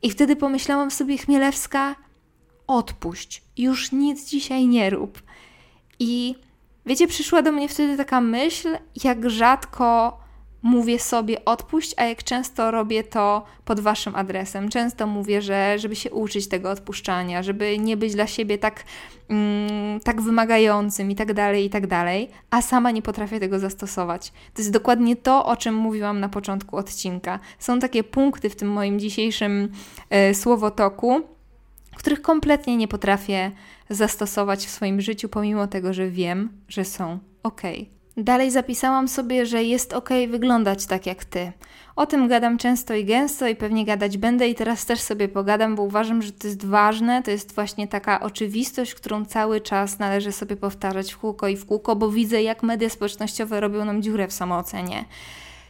I 0.05 0.09
wtedy 0.09 0.35
pomyślałam 0.35 0.91
sobie, 0.91 1.17
Chmielewska, 1.17 1.95
odpuść, 2.67 3.43
już 3.57 3.91
nic 3.91 4.29
dzisiaj 4.29 4.67
nie 4.67 4.89
rób. 4.89 5.21
I 5.99 6.35
wiecie, 6.85 7.07
przyszła 7.07 7.41
do 7.41 7.51
mnie 7.51 7.69
wtedy 7.69 7.97
taka 7.97 8.21
myśl, 8.21 8.77
jak 9.03 9.29
rzadko 9.29 10.17
mówię 10.65 10.99
sobie 10.99 11.45
odpuść, 11.45 11.93
a 11.97 12.03
jak 12.03 12.23
często 12.23 12.71
robię 12.71 13.03
to 13.03 13.43
pod 13.65 13.79
waszym 13.79 14.15
adresem. 14.15 14.69
Często 14.69 15.07
mówię, 15.07 15.41
że 15.41 15.79
żeby 15.79 15.95
się 15.95 16.11
uczyć 16.11 16.47
tego 16.47 16.71
odpuszczania, 16.71 17.43
żeby 17.43 17.79
nie 17.79 17.97
być 17.97 18.13
dla 18.13 18.27
siebie 18.27 18.57
tak, 18.57 18.83
mm, 19.29 19.99
tak 19.99 20.21
wymagającym 20.21 21.11
i 21.11 21.15
tak 21.15 21.33
dalej, 21.33 21.65
i 21.65 21.69
tak 21.69 21.87
dalej, 21.87 22.29
a 22.49 22.61
sama 22.61 22.91
nie 22.91 23.01
potrafię 23.01 23.39
tego 23.39 23.59
zastosować. 23.59 24.31
To 24.53 24.61
jest 24.61 24.71
dokładnie 24.71 25.15
to, 25.15 25.45
o 25.45 25.57
czym 25.57 25.75
mówiłam 25.75 26.19
na 26.19 26.29
początku 26.29 26.77
odcinka. 26.77 27.39
Są 27.59 27.79
takie 27.79 28.03
punkty 28.03 28.49
w 28.49 28.55
tym 28.55 28.71
moim 28.71 28.99
dzisiejszym 28.99 29.71
e, 30.09 30.33
słowotoku, 30.33 31.21
których 31.95 32.21
kompletnie 32.21 32.77
nie 32.77 32.87
potrafię 32.87 33.51
zastosować 33.89 34.65
w 34.65 34.69
swoim 34.69 35.01
życiu, 35.01 35.29
pomimo 35.29 35.67
tego, 35.67 35.93
że 35.93 36.09
wiem, 36.09 36.49
że 36.67 36.85
są 36.85 37.19
ok. 37.43 37.61
Dalej 38.17 38.51
zapisałam 38.51 39.07
sobie, 39.07 39.45
że 39.45 39.63
jest 39.63 39.93
ok 39.93 40.09
wyglądać 40.29 40.85
tak 40.85 41.05
jak 41.05 41.25
ty. 41.25 41.51
O 41.95 42.05
tym 42.05 42.27
gadam 42.27 42.57
często 42.57 42.93
i 42.93 43.05
gęsto 43.05 43.47
i 43.47 43.55
pewnie 43.55 43.85
gadać 43.85 44.17
będę 44.17 44.47
i 44.47 44.55
teraz 44.55 44.85
też 44.85 44.99
sobie 44.99 45.27
pogadam, 45.27 45.75
bo 45.75 45.83
uważam, 45.83 46.21
że 46.21 46.31
to 46.31 46.47
jest 46.47 46.65
ważne. 46.65 47.23
To 47.23 47.31
jest 47.31 47.55
właśnie 47.55 47.87
taka 47.87 48.19
oczywistość, 48.19 48.95
którą 48.95 49.25
cały 49.25 49.61
czas 49.61 49.99
należy 49.99 50.31
sobie 50.31 50.55
powtarzać 50.55 51.13
w 51.13 51.17
kółko 51.17 51.47
i 51.47 51.57
w 51.57 51.65
kółko, 51.65 51.95
bo 51.95 52.11
widzę, 52.11 52.43
jak 52.43 52.63
media 52.63 52.89
społecznościowe 52.89 53.59
robią 53.59 53.85
nam 53.85 54.01
dziurę 54.01 54.27
w 54.27 54.33
samoocenie. 54.33 55.05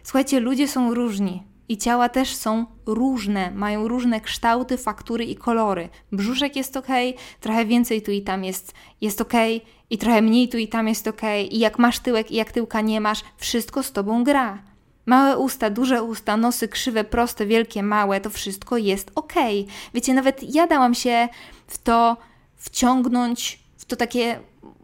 Słuchajcie, 0.04 0.40
ludzie 0.40 0.68
są 0.68 0.94
różni. 0.94 1.55
I 1.70 1.78
ciała 1.78 2.10
też 2.10 2.36
są 2.36 2.66
różne, 2.86 3.52
mają 3.52 3.88
różne 3.88 4.22
kształty, 4.22 4.78
faktury 4.78 5.26
i 5.26 5.36
kolory. 5.36 5.90
Brzuszek 6.12 6.56
jest 6.56 6.78
ok, 6.78 6.88
trochę 7.40 7.66
więcej 7.66 8.02
tu 8.02 8.12
i 8.12 8.22
tam 8.22 8.44
jest, 8.44 8.74
jest 9.02 9.22
ok, 9.22 9.34
i 9.90 9.98
trochę 9.98 10.22
mniej 10.22 10.50
tu 10.50 10.58
i 10.58 10.68
tam 10.68 10.88
jest 10.88 11.08
ok. 11.08 11.22
I 11.50 11.60
jak 11.60 11.80
masz 11.80 12.00
tyłek 12.00 12.32
i 12.32 12.36
jak 12.36 12.52
tyłka 12.52 12.82
nie 12.82 13.02
masz, 13.02 13.24
wszystko 13.38 13.84
z 13.84 13.92
tobą 13.92 14.24
gra. 14.24 14.64
Małe 15.06 15.38
usta, 15.38 15.70
duże 15.70 16.04
usta, 16.04 16.38
nosy 16.38 16.68
krzywe, 16.68 17.04
proste, 17.04 17.46
wielkie, 17.46 17.84
małe, 17.84 18.22
to 18.22 18.30
wszystko 18.30 18.78
jest 18.78 19.12
ok. 19.16 19.34
Wiecie, 19.94 20.14
nawet 20.14 20.56
ja 20.56 20.68
dałam 20.68 20.96
się 20.96 21.28
w 21.68 21.78
to 21.78 22.18
wciągnąć, 22.56 23.60
w 23.78 23.86
to 23.86 23.96
takie 23.96 24.40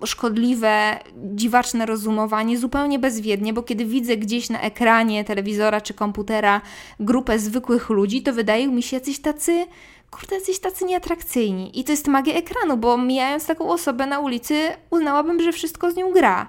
szkodliwe, 0.06 1.00
dziwaczne 1.16 1.86
rozumowanie 1.86 2.58
zupełnie 2.58 3.00
bezwiednie, 3.00 3.54
bo 3.54 3.64
kiedy 3.64 3.86
widzę 3.86 4.18
gdzieś 4.18 4.50
na 4.50 4.62
ekranie 4.62 5.24
telewizora 5.24 5.82
czy 5.82 5.94
komputera 5.94 6.62
grupę 7.00 7.40
zwykłych 7.40 7.90
ludzi, 7.90 8.24
to 8.24 8.34
wydają 8.34 8.72
mi 8.72 8.84
się 8.84 8.98
jacyś 8.98 9.20
tacy, 9.20 9.66
kurde, 10.12 10.36
jacyś 10.36 10.60
tacy 10.60 10.86
nieatrakcyjni. 10.86 11.80
I 11.80 11.84
to 11.84 11.92
jest 11.92 12.08
magia 12.08 12.34
ekranu, 12.34 12.78
bo 12.78 12.98
mijając 12.98 13.46
taką 13.46 13.70
osobę 13.70 14.08
na 14.08 14.20
ulicy, 14.20 14.70
uznałabym, 14.90 15.42
że 15.42 15.52
wszystko 15.52 15.92
z 15.92 15.96
nią 15.96 16.12
gra. 16.12 16.48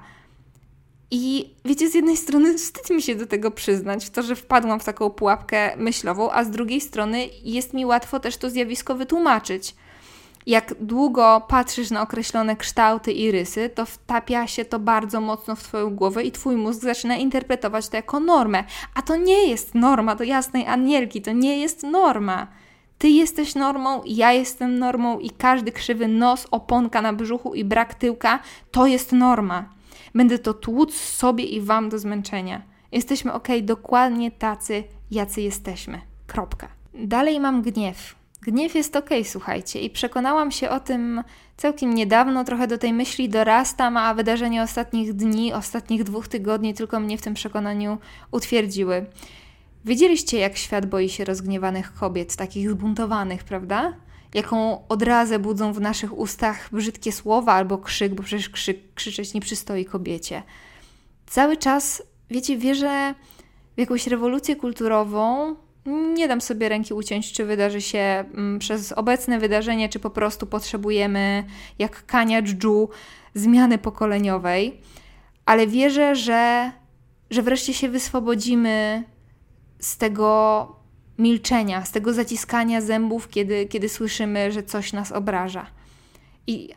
I 1.10 1.54
wiecie, 1.64 1.88
z 1.88 1.94
jednej 1.94 2.16
strony 2.16 2.54
wstyd 2.54 2.90
mi 2.90 3.02
się 3.02 3.14
do 3.14 3.26
tego 3.26 3.50
przyznać, 3.50 4.06
w 4.06 4.10
to, 4.10 4.22
że 4.22 4.36
wpadłam 4.36 4.80
w 4.80 4.84
taką 4.84 5.10
pułapkę 5.10 5.76
myślową, 5.76 6.30
a 6.30 6.44
z 6.44 6.50
drugiej 6.50 6.80
strony 6.80 7.28
jest 7.44 7.74
mi 7.74 7.86
łatwo 7.86 8.20
też 8.20 8.36
to 8.36 8.50
zjawisko 8.50 8.94
wytłumaczyć 8.94 9.74
jak 10.46 10.74
długo 10.80 11.42
patrzysz 11.48 11.90
na 11.90 12.02
określone 12.02 12.56
kształty 12.56 13.12
i 13.12 13.30
rysy, 13.30 13.70
to 13.74 13.86
wtapia 13.86 14.46
się 14.46 14.64
to 14.64 14.78
bardzo 14.78 15.20
mocno 15.20 15.56
w 15.56 15.62
Twoją 15.62 15.90
głowę 15.90 16.24
i 16.24 16.32
Twój 16.32 16.56
mózg 16.56 16.82
zaczyna 16.82 17.16
interpretować 17.16 17.88
to 17.88 17.96
jako 17.96 18.20
normę. 18.20 18.64
A 18.94 19.02
to 19.02 19.16
nie 19.16 19.46
jest 19.46 19.74
norma 19.74 20.14
do 20.14 20.24
jasnej 20.24 20.66
anielki, 20.66 21.22
to 21.22 21.32
nie 21.32 21.58
jest 21.58 21.82
norma. 21.82 22.46
Ty 22.98 23.08
jesteś 23.08 23.54
normą, 23.54 24.02
ja 24.06 24.32
jestem 24.32 24.78
normą 24.78 25.18
i 25.18 25.30
każdy 25.30 25.72
krzywy 25.72 26.08
nos, 26.08 26.46
oponka 26.50 27.02
na 27.02 27.12
brzuchu 27.12 27.54
i 27.54 27.64
brak 27.64 27.94
tyłka 27.94 28.38
to 28.70 28.86
jest 28.86 29.12
norma. 29.12 29.68
Będę 30.14 30.38
to 30.38 30.54
tłuc 30.54 30.94
sobie 30.94 31.44
i 31.44 31.60
Wam 31.60 31.88
do 31.88 31.98
zmęczenia. 31.98 32.62
Jesteśmy 32.92 33.32
ok, 33.32 33.48
dokładnie 33.62 34.30
tacy, 34.30 34.84
jacy 35.10 35.40
jesteśmy. 35.40 36.00
Kropka. 36.26 36.68
Dalej 36.94 37.40
mam 37.40 37.62
gniew 37.62 38.21
Gniew 38.46 38.74
jest 38.74 38.96
ok, 38.96 39.10
słuchajcie, 39.24 39.80
i 39.80 39.90
przekonałam 39.90 40.50
się 40.50 40.70
o 40.70 40.80
tym 40.80 41.22
całkiem 41.56 41.94
niedawno, 41.94 42.44
trochę 42.44 42.66
do 42.66 42.78
tej 42.78 42.92
myśli 42.92 43.28
dorastam, 43.28 43.96
a 43.96 44.14
wydarzenia 44.14 44.62
ostatnich 44.62 45.12
dni, 45.14 45.52
ostatnich 45.52 46.04
dwóch 46.04 46.28
tygodni 46.28 46.74
tylko 46.74 47.00
mnie 47.00 47.18
w 47.18 47.22
tym 47.22 47.34
przekonaniu 47.34 47.98
utwierdziły. 48.30 49.06
Wiedzieliście, 49.84 50.38
jak 50.38 50.56
świat 50.56 50.86
boi 50.86 51.08
się 51.08 51.24
rozgniewanych 51.24 51.94
kobiet, 51.94 52.36
takich 52.36 52.70
zbuntowanych, 52.70 53.44
prawda? 53.44 53.92
Jaką 54.34 54.88
odrazę 54.88 55.38
budzą 55.38 55.72
w 55.72 55.80
naszych 55.80 56.18
ustach 56.18 56.68
brzydkie 56.72 57.12
słowa 57.12 57.52
albo 57.52 57.78
krzyk, 57.78 58.14
bo 58.14 58.22
przecież 58.22 58.48
krzyk, 58.48 58.94
krzyczeć 58.94 59.34
nie 59.34 59.40
przystoi 59.40 59.84
kobiecie. 59.84 60.42
Cały 61.26 61.56
czas, 61.56 62.02
wiecie, 62.30 62.56
wierzę 62.56 63.14
w 63.76 63.80
jakąś 63.80 64.06
rewolucję 64.06 64.56
kulturową, 64.56 65.56
nie 65.86 66.28
dam 66.28 66.40
sobie 66.40 66.68
ręki 66.68 66.94
uciąć, 66.94 67.32
czy 67.32 67.44
wydarzy 67.44 67.80
się 67.80 67.98
mm, 67.98 68.58
przez 68.58 68.92
obecne 68.92 69.38
wydarzenie, 69.38 69.88
czy 69.88 69.98
po 69.98 70.10
prostu 70.10 70.46
potrzebujemy, 70.46 71.44
jak 71.78 72.06
Kania 72.06 72.42
Dżu, 72.42 72.88
zmiany 73.34 73.78
pokoleniowej, 73.78 74.80
ale 75.46 75.66
wierzę, 75.66 76.16
że, 76.16 76.72
że 77.30 77.42
wreszcie 77.42 77.74
się 77.74 77.88
wyswobodzimy 77.88 79.04
z 79.78 79.96
tego 79.96 80.66
milczenia, 81.18 81.84
z 81.84 81.92
tego 81.92 82.12
zaciskania 82.12 82.80
zębów, 82.80 83.28
kiedy, 83.28 83.66
kiedy 83.66 83.88
słyszymy, 83.88 84.52
że 84.52 84.62
coś 84.62 84.92
nas 84.92 85.12
obraża. 85.12 85.66
I 86.46 86.68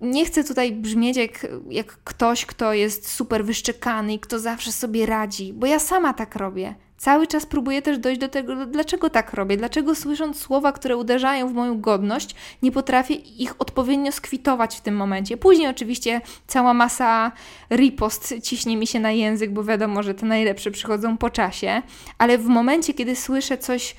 nie 0.00 0.24
chcę 0.26 0.44
tutaj 0.44 0.72
brzmieć 0.72 1.16
jak, 1.16 1.46
jak 1.70 1.86
ktoś, 1.86 2.46
kto 2.46 2.72
jest 2.72 3.10
super 3.10 3.44
wyszczekany 3.44 4.14
i 4.14 4.18
kto 4.18 4.38
zawsze 4.38 4.72
sobie 4.72 5.06
radzi, 5.06 5.52
bo 5.52 5.66
ja 5.66 5.78
sama 5.78 6.12
tak 6.12 6.36
robię. 6.36 6.74
Cały 7.04 7.26
czas 7.26 7.46
próbuję 7.46 7.82
też 7.82 7.98
dojść 7.98 8.20
do 8.20 8.28
tego, 8.28 8.66
dlaczego 8.66 9.10
tak 9.10 9.32
robię, 9.32 9.56
dlaczego 9.56 9.94
słysząc 9.94 10.40
słowa, 10.40 10.72
które 10.72 10.96
uderzają 10.96 11.48
w 11.48 11.52
moją 11.52 11.80
godność, 11.80 12.34
nie 12.62 12.72
potrafię 12.72 13.14
ich 13.14 13.54
odpowiednio 13.58 14.12
skwitować 14.12 14.76
w 14.76 14.80
tym 14.80 14.96
momencie. 14.96 15.36
Później 15.36 15.68
oczywiście 15.68 16.20
cała 16.46 16.74
masa 16.74 17.32
ripost 17.70 18.34
ciśnie 18.42 18.76
mi 18.76 18.86
się 18.86 19.00
na 19.00 19.10
język, 19.10 19.52
bo 19.52 19.64
wiadomo, 19.64 20.02
że 20.02 20.14
te 20.14 20.26
najlepsze 20.26 20.70
przychodzą 20.70 21.18
po 21.18 21.30
czasie, 21.30 21.82
ale 22.18 22.38
w 22.38 22.46
momencie, 22.46 22.94
kiedy 22.94 23.16
słyszę 23.16 23.58
coś, 23.58 23.96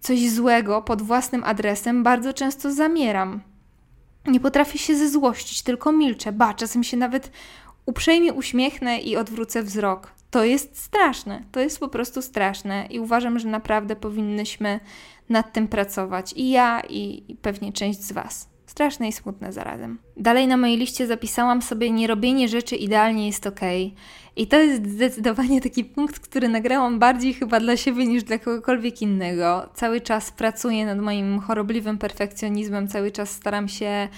coś 0.00 0.30
złego 0.30 0.82
pod 0.82 1.02
własnym 1.02 1.44
adresem, 1.44 2.02
bardzo 2.02 2.32
często 2.32 2.72
zamieram. 2.72 3.40
Nie 4.26 4.40
potrafię 4.40 4.78
się 4.78 4.96
zezłościć, 4.96 5.62
tylko 5.62 5.92
milczę. 5.92 6.32
Ba, 6.32 6.54
czasem 6.54 6.84
się 6.84 6.96
nawet 6.96 7.30
uprzejmie 7.86 8.32
uśmiechnę 8.32 8.98
i 8.98 9.16
odwrócę 9.16 9.62
wzrok. 9.62 10.19
To 10.30 10.44
jest 10.44 10.78
straszne, 10.78 11.42
to 11.52 11.60
jest 11.60 11.80
po 11.80 11.88
prostu 11.88 12.22
straszne 12.22 12.86
i 12.90 13.00
uważam, 13.00 13.38
że 13.38 13.48
naprawdę 13.48 13.96
powinnyśmy 13.96 14.80
nad 15.28 15.52
tym 15.52 15.68
pracować. 15.68 16.32
I 16.36 16.50
ja, 16.50 16.80
i, 16.88 17.36
pewnie 17.42 17.72
część 17.72 18.00
z 18.00 18.12
Was. 18.12 18.49
Straszne 18.70 19.08
i 19.08 19.12
smutne 19.12 19.52
zarazem. 19.52 19.98
Dalej 20.16 20.46
na 20.46 20.56
mojej 20.56 20.76
liście 20.76 21.06
zapisałam 21.06 21.62
sobie: 21.62 21.90
Nie 21.90 22.06
robienie 22.06 22.48
rzeczy 22.48 22.76
idealnie 22.76 23.26
jest 23.26 23.46
ok. 23.46 23.60
I 24.36 24.46
to 24.46 24.58
jest 24.58 24.86
zdecydowanie 24.90 25.60
taki 25.60 25.84
punkt, 25.84 26.20
który 26.20 26.48
nagrałam 26.48 26.98
bardziej 26.98 27.34
chyba 27.34 27.60
dla 27.60 27.76
siebie 27.76 28.06
niż 28.06 28.22
dla 28.22 28.38
kogokolwiek 28.38 29.02
innego. 29.02 29.68
Cały 29.74 30.00
czas 30.00 30.30
pracuję 30.30 30.86
nad 30.86 30.98
moim 30.98 31.40
chorobliwym 31.40 31.98
perfekcjonizmem, 31.98 32.88
cały 32.88 33.10
czas 33.10 33.30
staram 33.30 33.68
się 33.68 34.08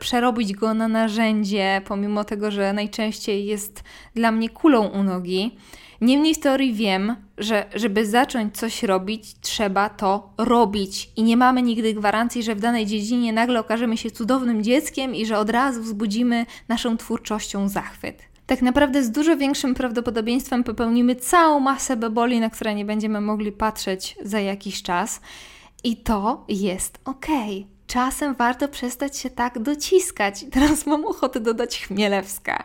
przerobić 0.00 0.52
go 0.52 0.74
na 0.74 0.88
narzędzie, 0.88 1.82
pomimo 1.84 2.24
tego, 2.24 2.50
że 2.50 2.72
najczęściej 2.72 3.46
jest 3.46 3.82
dla 4.14 4.32
mnie 4.32 4.48
kulą 4.48 4.86
u 4.86 5.02
nogi. 5.02 5.56
Niemniej 6.00 6.34
w 6.34 6.40
teorii 6.40 6.74
wiem, 6.74 7.16
że 7.38 7.66
żeby 7.74 8.06
zacząć 8.06 8.56
coś 8.56 8.82
robić, 8.82 9.40
trzeba 9.40 9.88
to 9.88 10.32
robić. 10.38 11.10
I 11.16 11.22
nie 11.22 11.36
mamy 11.36 11.62
nigdy 11.62 11.94
gwarancji, 11.94 12.42
że 12.42 12.54
w 12.54 12.60
danej 12.60 12.86
dziedzinie 12.86 13.32
nagle 13.32 13.60
okażemy 13.60 13.96
się 13.96 14.10
cudownym 14.10 14.62
dzieckiem 14.62 15.14
i 15.14 15.26
że 15.26 15.38
od 15.38 15.50
razu 15.50 15.82
wzbudzimy 15.82 16.46
naszą 16.68 16.96
twórczością 16.96 17.68
zachwyt. 17.68 18.22
Tak 18.46 18.62
naprawdę 18.62 19.02
z 19.02 19.10
dużo 19.10 19.36
większym 19.36 19.74
prawdopodobieństwem 19.74 20.64
popełnimy 20.64 21.16
całą 21.16 21.60
masę 21.60 21.96
beboli, 21.96 22.40
na 22.40 22.50
które 22.50 22.74
nie 22.74 22.84
będziemy 22.84 23.20
mogli 23.20 23.52
patrzeć 23.52 24.16
za 24.22 24.40
jakiś 24.40 24.82
czas. 24.82 25.20
I 25.84 25.96
to 25.96 26.44
jest 26.48 26.98
ok. 27.04 27.26
Czasem 27.86 28.34
warto 28.34 28.68
przestać 28.68 29.18
się 29.18 29.30
tak 29.30 29.58
dociskać. 29.58 30.44
Teraz 30.52 30.86
mam 30.86 31.04
ochotę 31.04 31.40
dodać 31.40 31.86
chmielewska. 31.86 32.64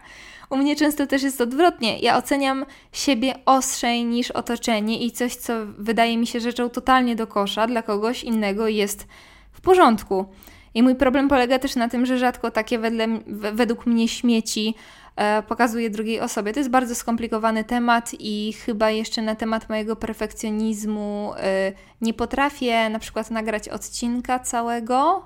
U 0.53 0.57
mnie 0.57 0.75
często 0.75 1.07
też 1.07 1.23
jest 1.23 1.41
odwrotnie. 1.41 1.99
Ja 1.99 2.17
oceniam 2.17 2.65
siebie 2.91 3.35
ostrzej 3.45 4.05
niż 4.05 4.31
otoczenie 4.31 5.05
i 5.05 5.11
coś, 5.11 5.35
co 5.35 5.53
wydaje 5.77 6.17
mi 6.17 6.27
się 6.27 6.39
rzeczą 6.39 6.69
totalnie 6.69 7.15
do 7.15 7.27
kosza, 7.27 7.67
dla 7.67 7.81
kogoś 7.81 8.23
innego 8.23 8.67
jest 8.67 9.07
w 9.51 9.61
porządku. 9.61 10.25
I 10.73 10.83
mój 10.83 10.95
problem 10.95 11.27
polega 11.27 11.59
też 11.59 11.75
na 11.75 11.89
tym, 11.89 12.05
że 12.05 12.17
rzadko 12.17 12.51
takie 12.51 12.79
wedle, 12.79 13.07
według 13.53 13.85
mnie 13.85 14.07
śmieci 14.07 14.75
e, 15.15 15.43
pokazuję 15.43 15.89
drugiej 15.89 16.19
osobie. 16.19 16.53
To 16.53 16.59
jest 16.59 16.69
bardzo 16.69 16.95
skomplikowany 16.95 17.63
temat 17.63 18.11
i 18.19 18.53
chyba 18.65 18.89
jeszcze 18.89 19.21
na 19.21 19.35
temat 19.35 19.69
mojego 19.69 19.95
perfekcjonizmu 19.95 21.33
e, 21.37 21.71
nie 22.01 22.13
potrafię 22.13 22.89
na 22.89 22.99
przykład 22.99 23.31
nagrać 23.31 23.69
odcinka 23.69 24.39
całego, 24.39 25.25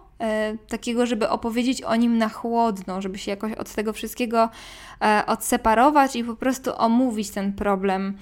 takiego, 0.68 1.06
żeby 1.06 1.30
opowiedzieć 1.30 1.82
o 1.82 1.96
nim 1.96 2.18
na 2.18 2.30
chłodno, 2.30 3.02
żeby 3.02 3.18
się 3.18 3.32
jakoś 3.32 3.54
od 3.54 3.74
tego 3.74 3.94
wszystkiego 3.94 4.50
e, 5.02 5.24
odseparować 5.28 6.16
i 6.16 6.24
po 6.24 6.36
prostu 6.36 6.72
omówić 6.78 7.30
ten 7.30 7.54
problem, 7.54 8.18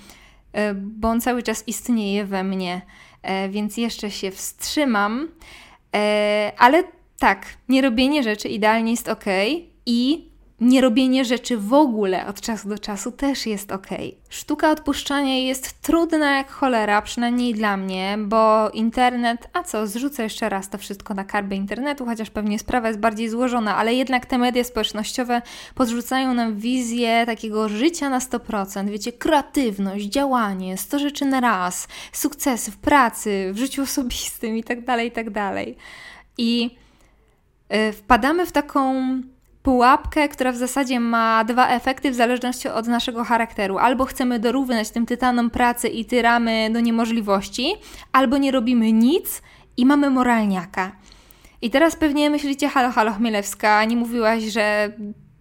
e, 0.53 0.73
bo 0.73 1.09
on 1.09 1.21
cały 1.21 1.43
czas 1.43 1.67
istnieje 1.67 2.25
we 2.25 2.43
mnie, 2.43 2.81
e, 3.21 3.49
więc 3.49 3.77
jeszcze 3.77 4.11
się 4.11 4.31
wstrzymam. 4.31 5.27
Ale 6.57 6.83
tak, 7.19 7.45
nierobienie 7.69 8.23
rzeczy 8.23 8.49
idealnie 8.49 8.91
jest 8.91 9.07
ok 9.07 9.25
i 9.85 10.29
nierobienie 10.61 11.25
rzeczy 11.25 11.57
w 11.57 11.73
ogóle 11.73 12.27
od 12.27 12.41
czasu 12.41 12.69
do 12.69 12.79
czasu 12.79 13.11
też 13.11 13.45
jest 13.45 13.71
ok. 13.71 13.87
Sztuka 14.29 14.71
odpuszczania 14.71 15.37
jest 15.37 15.81
trudna 15.81 16.37
jak 16.37 16.51
cholera, 16.51 17.01
przynajmniej 17.01 17.53
dla 17.53 17.77
mnie, 17.77 18.17
bo 18.19 18.69
internet, 18.69 19.47
a 19.53 19.63
co, 19.63 19.87
zrzucę 19.87 20.23
jeszcze 20.23 20.49
raz 20.49 20.69
to 20.69 20.77
wszystko 20.77 21.13
na 21.13 21.23
karbę 21.23 21.55
internetu, 21.55 22.05
chociaż 22.05 22.29
pewnie 22.29 22.59
sprawa 22.59 22.87
jest 22.87 22.99
bardziej 22.99 23.29
złożona, 23.29 23.75
ale 23.75 23.93
jednak 23.93 24.25
te 24.25 24.37
media 24.37 24.63
społecznościowe 24.63 25.41
podrzucają 25.75 26.33
nam 26.33 26.55
wizję 26.55 27.25
takiego 27.25 27.69
życia 27.69 28.09
na 28.09 28.19
100%, 28.19 28.89
wiecie, 28.89 29.11
kreatywność, 29.11 30.05
działanie, 30.05 30.77
100 30.77 30.99
rzeczy 30.99 31.25
na 31.25 31.39
raz, 31.39 31.87
sukcesy 32.11 32.71
w 32.71 32.77
pracy, 32.77 33.51
w 33.53 33.57
życiu 33.57 33.81
osobistym 33.81 34.57
itd., 34.57 34.83
tak 34.85 35.03
itd. 35.03 35.31
Tak 35.31 35.65
I 36.37 36.85
Y, 37.73 37.93
wpadamy 37.93 38.45
w 38.45 38.51
taką 38.51 38.93
pułapkę, 39.65 40.29
która 40.29 40.51
w 40.51 40.57
zasadzie 40.57 40.99
ma 40.99 41.43
dwa 41.43 41.67
efekty 41.67 42.11
w 42.11 42.15
zależności 42.15 42.67
od 42.67 42.87
naszego 42.87 43.23
charakteru. 43.23 43.77
Albo 43.77 44.05
chcemy 44.05 44.39
dorównać 44.39 44.89
tym 44.89 45.05
tytanom 45.05 45.49
pracy 45.49 45.87
i 45.87 46.05
tyramy 46.05 46.69
do 46.73 46.79
niemożliwości, 46.79 47.73
albo 48.11 48.37
nie 48.37 48.51
robimy 48.51 48.91
nic 48.91 49.41
i 49.77 49.85
mamy 49.85 50.09
moralniaka. 50.09 50.91
I 51.61 51.69
teraz 51.69 51.95
pewnie 51.95 52.29
myślicie, 52.29 52.69
halo, 52.69 52.91
halo, 52.91 53.13
Chmielewska, 53.13 53.85
nie 53.85 53.95
mówiłaś, 53.95 54.43
że 54.43 54.93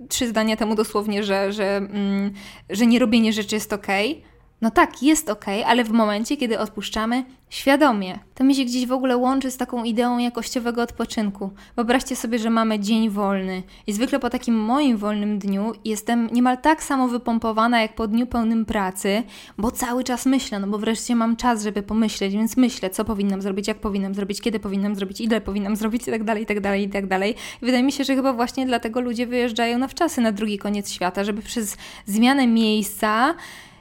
trzy 0.09 0.29
zdania 0.29 0.57
temu 0.57 0.75
dosłownie, 0.75 1.23
że, 1.23 1.53
że, 1.53 1.77
mm, 1.77 2.33
że 2.71 2.87
nie 2.87 2.99
robienie 2.99 3.33
rzeczy 3.33 3.55
jest 3.55 3.73
okej. 3.73 4.11
Okay? 4.11 4.34
No 4.61 4.71
tak, 4.71 5.03
jest 5.03 5.31
ok, 5.31 5.45
ale 5.67 5.85
w 5.85 5.91
momencie, 5.91 6.37
kiedy 6.37 6.59
odpuszczamy 6.59 7.25
świadomie. 7.51 8.19
To 8.35 8.45
mi 8.45 8.55
się 8.55 8.65
gdzieś 8.65 8.87
w 8.87 8.93
ogóle 8.93 9.17
łączy 9.17 9.51
z 9.51 9.57
taką 9.57 9.85
ideą 9.85 10.19
jakościowego 10.19 10.83
odpoczynku. 10.83 11.51
Wyobraźcie 11.77 12.17
sobie, 12.17 12.39
że 12.39 12.51
mamy 12.51 12.79
dzień 12.81 13.11
wolny 13.11 13.63
i 13.87 13.93
zwykle 13.93 14.19
po 14.19 14.31
takim 14.31 14.55
moim 14.55 14.97
wolnym 14.97 15.39
dniu 15.39 15.73
jestem 15.85 16.29
niemal 16.33 16.59
tak 16.59 16.83
samo 16.83 17.09
wypompowana 17.09 17.83
jak 17.83 17.95
po 17.95 18.09
dniu 18.09 18.27
pełnym 18.27 18.65
pracy, 18.65 19.23
bo 19.59 19.71
cały 19.71 20.05
czas 20.05 20.27
myślę, 20.27 20.61
no 20.61 20.67
bo 20.67 20.79
wreszcie 20.79 21.17
mam 21.17 21.37
czas, 21.37 21.63
żeby 21.63 21.83
pomyśleć, 21.83 22.33
więc 22.33 22.57
myślę, 22.57 22.91
co 22.91 23.05
powinnam 23.05 23.43
zrobić, 23.43 23.69
jak 23.69 23.81
powinnam 23.81 24.15
zrobić, 24.15 24.41
kiedy 24.41 24.61
powinnam 24.61 24.95
zrobić, 24.95 25.21
ile 25.21 25.41
powinnam 25.41 25.77
zrobić 25.77 26.09
i 26.09 26.11
tak 26.11 26.25
dalej, 26.25 26.43
i 26.43 26.47
tak 26.47 26.61
dalej, 26.61 26.85
i 26.85 26.89
tak 26.89 27.07
dalej. 27.07 27.35
I 27.63 27.67
wydaje 27.67 27.83
mi 27.83 27.93
się, 27.93 28.05
że 28.05 28.15
chyba 28.15 28.33
właśnie 28.33 28.67
dlatego 28.67 29.01
ludzie 29.01 29.27
wyjeżdżają 29.27 29.79
na 29.79 29.89
wczasy 29.89 30.21
na 30.21 30.33
drugi 30.33 30.59
koniec 30.59 30.93
świata, 30.93 31.25
żeby 31.25 31.43
przez 31.43 31.77
zmianę 32.07 32.47
miejsca 32.47 33.35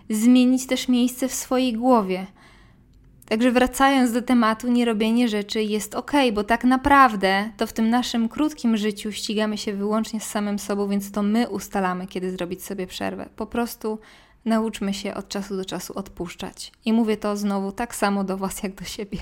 zmienić 0.09 0.67
też 0.67 0.87
miejsce 0.87 1.27
w 1.27 1.33
swojej 1.33 1.73
głowie. 1.73 2.27
Także 3.25 3.51
wracając 3.51 4.11
do 4.11 4.21
tematu, 4.21 4.67
nierobienie 4.67 5.27
rzeczy 5.27 5.63
jest 5.63 5.95
ok, 5.95 6.11
bo 6.33 6.43
tak 6.43 6.63
naprawdę 6.63 7.49
to 7.57 7.67
w 7.67 7.73
tym 7.73 7.89
naszym 7.89 8.29
krótkim 8.29 8.77
życiu 8.77 9.11
ścigamy 9.11 9.57
się 9.57 9.73
wyłącznie 9.73 10.19
z 10.19 10.23
samym 10.23 10.59
sobą, 10.59 10.87
więc 10.87 11.11
to 11.11 11.23
my 11.23 11.49
ustalamy, 11.49 12.07
kiedy 12.07 12.31
zrobić 12.31 12.63
sobie 12.63 12.87
przerwę. 12.87 13.29
Po 13.35 13.45
prostu 13.45 13.99
nauczmy 14.45 14.93
się 14.93 15.13
od 15.13 15.27
czasu 15.29 15.57
do 15.57 15.65
czasu 15.65 15.93
odpuszczać. 15.95 16.71
I 16.85 16.93
mówię 16.93 17.17
to 17.17 17.37
znowu 17.37 17.71
tak 17.71 17.95
samo 17.95 18.23
do 18.23 18.37
Was 18.37 18.63
jak 18.63 18.75
do 18.75 18.85
siebie. 18.85 19.17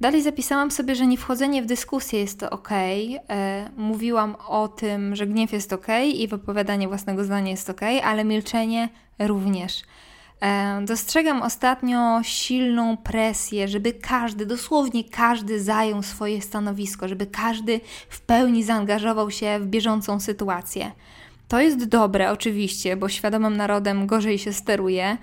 Dalej 0.00 0.22
zapisałam 0.22 0.70
sobie, 0.70 0.94
że 0.94 1.06
nie 1.06 1.16
wchodzenie 1.16 1.62
w 1.62 1.66
dyskusję 1.66 2.20
jest 2.20 2.40
to 2.40 2.50
ok. 2.50 2.68
E, 2.72 3.70
mówiłam 3.76 4.36
o 4.48 4.68
tym, 4.68 5.16
że 5.16 5.26
gniew 5.26 5.52
jest 5.52 5.72
ok 5.72 5.86
i 6.14 6.28
wypowiadanie 6.28 6.88
własnego 6.88 7.24
zdania 7.24 7.50
jest 7.50 7.70
ok, 7.70 7.80
ale 8.04 8.24
milczenie 8.24 8.88
również. 9.18 9.82
E, 10.42 10.80
dostrzegam 10.84 11.42
ostatnio 11.42 12.20
silną 12.22 12.96
presję, 12.96 13.68
żeby 13.68 13.92
każdy, 13.92 14.46
dosłownie 14.46 15.04
każdy 15.04 15.62
zajął 15.62 16.02
swoje 16.02 16.42
stanowisko, 16.42 17.08
żeby 17.08 17.26
każdy 17.26 17.80
w 18.08 18.20
pełni 18.20 18.62
zaangażował 18.62 19.30
się 19.30 19.58
w 19.60 19.66
bieżącą 19.66 20.20
sytuację. 20.20 20.92
To 21.48 21.60
jest 21.60 21.84
dobre, 21.84 22.30
oczywiście, 22.30 22.96
bo 22.96 23.08
świadomym 23.08 23.56
narodem 23.56 24.06
gorzej 24.06 24.38
się 24.38 24.52
steruje, 24.52 25.16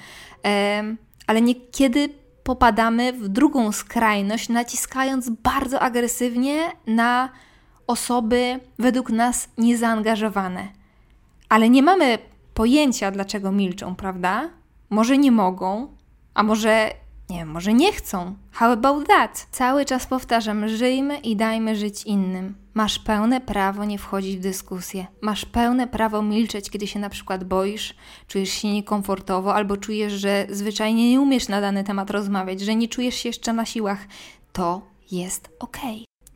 e, 0.46 0.84
ale 1.28 1.42
niekiedy 1.42 2.10
popadamy 2.44 3.14
w 3.14 3.28
drugą 3.28 3.72
skrajność, 3.72 4.50
naciskając 4.50 5.30
bardzo 5.30 5.80
agresywnie 5.80 6.72
na 6.88 7.30
osoby 7.88 8.60
według 8.80 9.10
nas 9.10 9.50
niezaangażowane. 9.58 10.68
Ale 11.50 11.70
nie 11.70 11.84
mamy 11.84 12.18
pojęcia, 12.54 13.12
dlaczego 13.12 13.52
milczą, 13.52 13.96
prawda? 13.96 14.59
Może 14.90 15.18
nie 15.18 15.32
mogą, 15.32 15.88
a 16.34 16.44
może 16.44 16.92
nie 17.30 17.46
może 17.46 17.74
nie 17.74 17.94
chcą. 17.94 18.36
How 18.52 18.72
about 18.72 19.08
that? 19.08 19.48
Cały 19.52 19.86
czas 19.86 20.08
powtarzam: 20.08 20.68
żyjmy 20.68 21.18
i 21.18 21.36
dajmy 21.36 21.76
żyć 21.76 22.04
innym. 22.04 22.56
Masz 22.74 23.00
pełne 23.00 23.42
prawo 23.42 23.86
nie 23.86 23.98
wchodzić 23.98 24.38
w 24.38 24.42
dyskusję. 24.42 25.08
Masz 25.22 25.46
pełne 25.46 25.88
prawo 25.88 26.22
milczeć, 26.22 26.70
kiedy 26.70 26.88
się 26.88 27.00
na 27.00 27.10
przykład 27.10 27.44
boisz, 27.44 27.96
czujesz 28.28 28.50
się 28.50 28.74
niekomfortowo 28.74 29.56
albo 29.56 29.78
czujesz, 29.78 30.14
że 30.14 30.48
zwyczajnie 30.50 31.12
nie 31.12 31.22
umiesz 31.22 31.48
na 31.48 31.62
dany 31.62 31.84
temat 31.84 32.10
rozmawiać, 32.10 32.62
że 32.62 32.76
nie 32.76 32.88
czujesz 32.88 33.16
się 33.16 33.30
jeszcze 33.30 33.54
na 33.54 33.66
siłach. 33.66 34.08
To 34.54 34.82
jest 35.12 35.50
ok. 35.60 35.78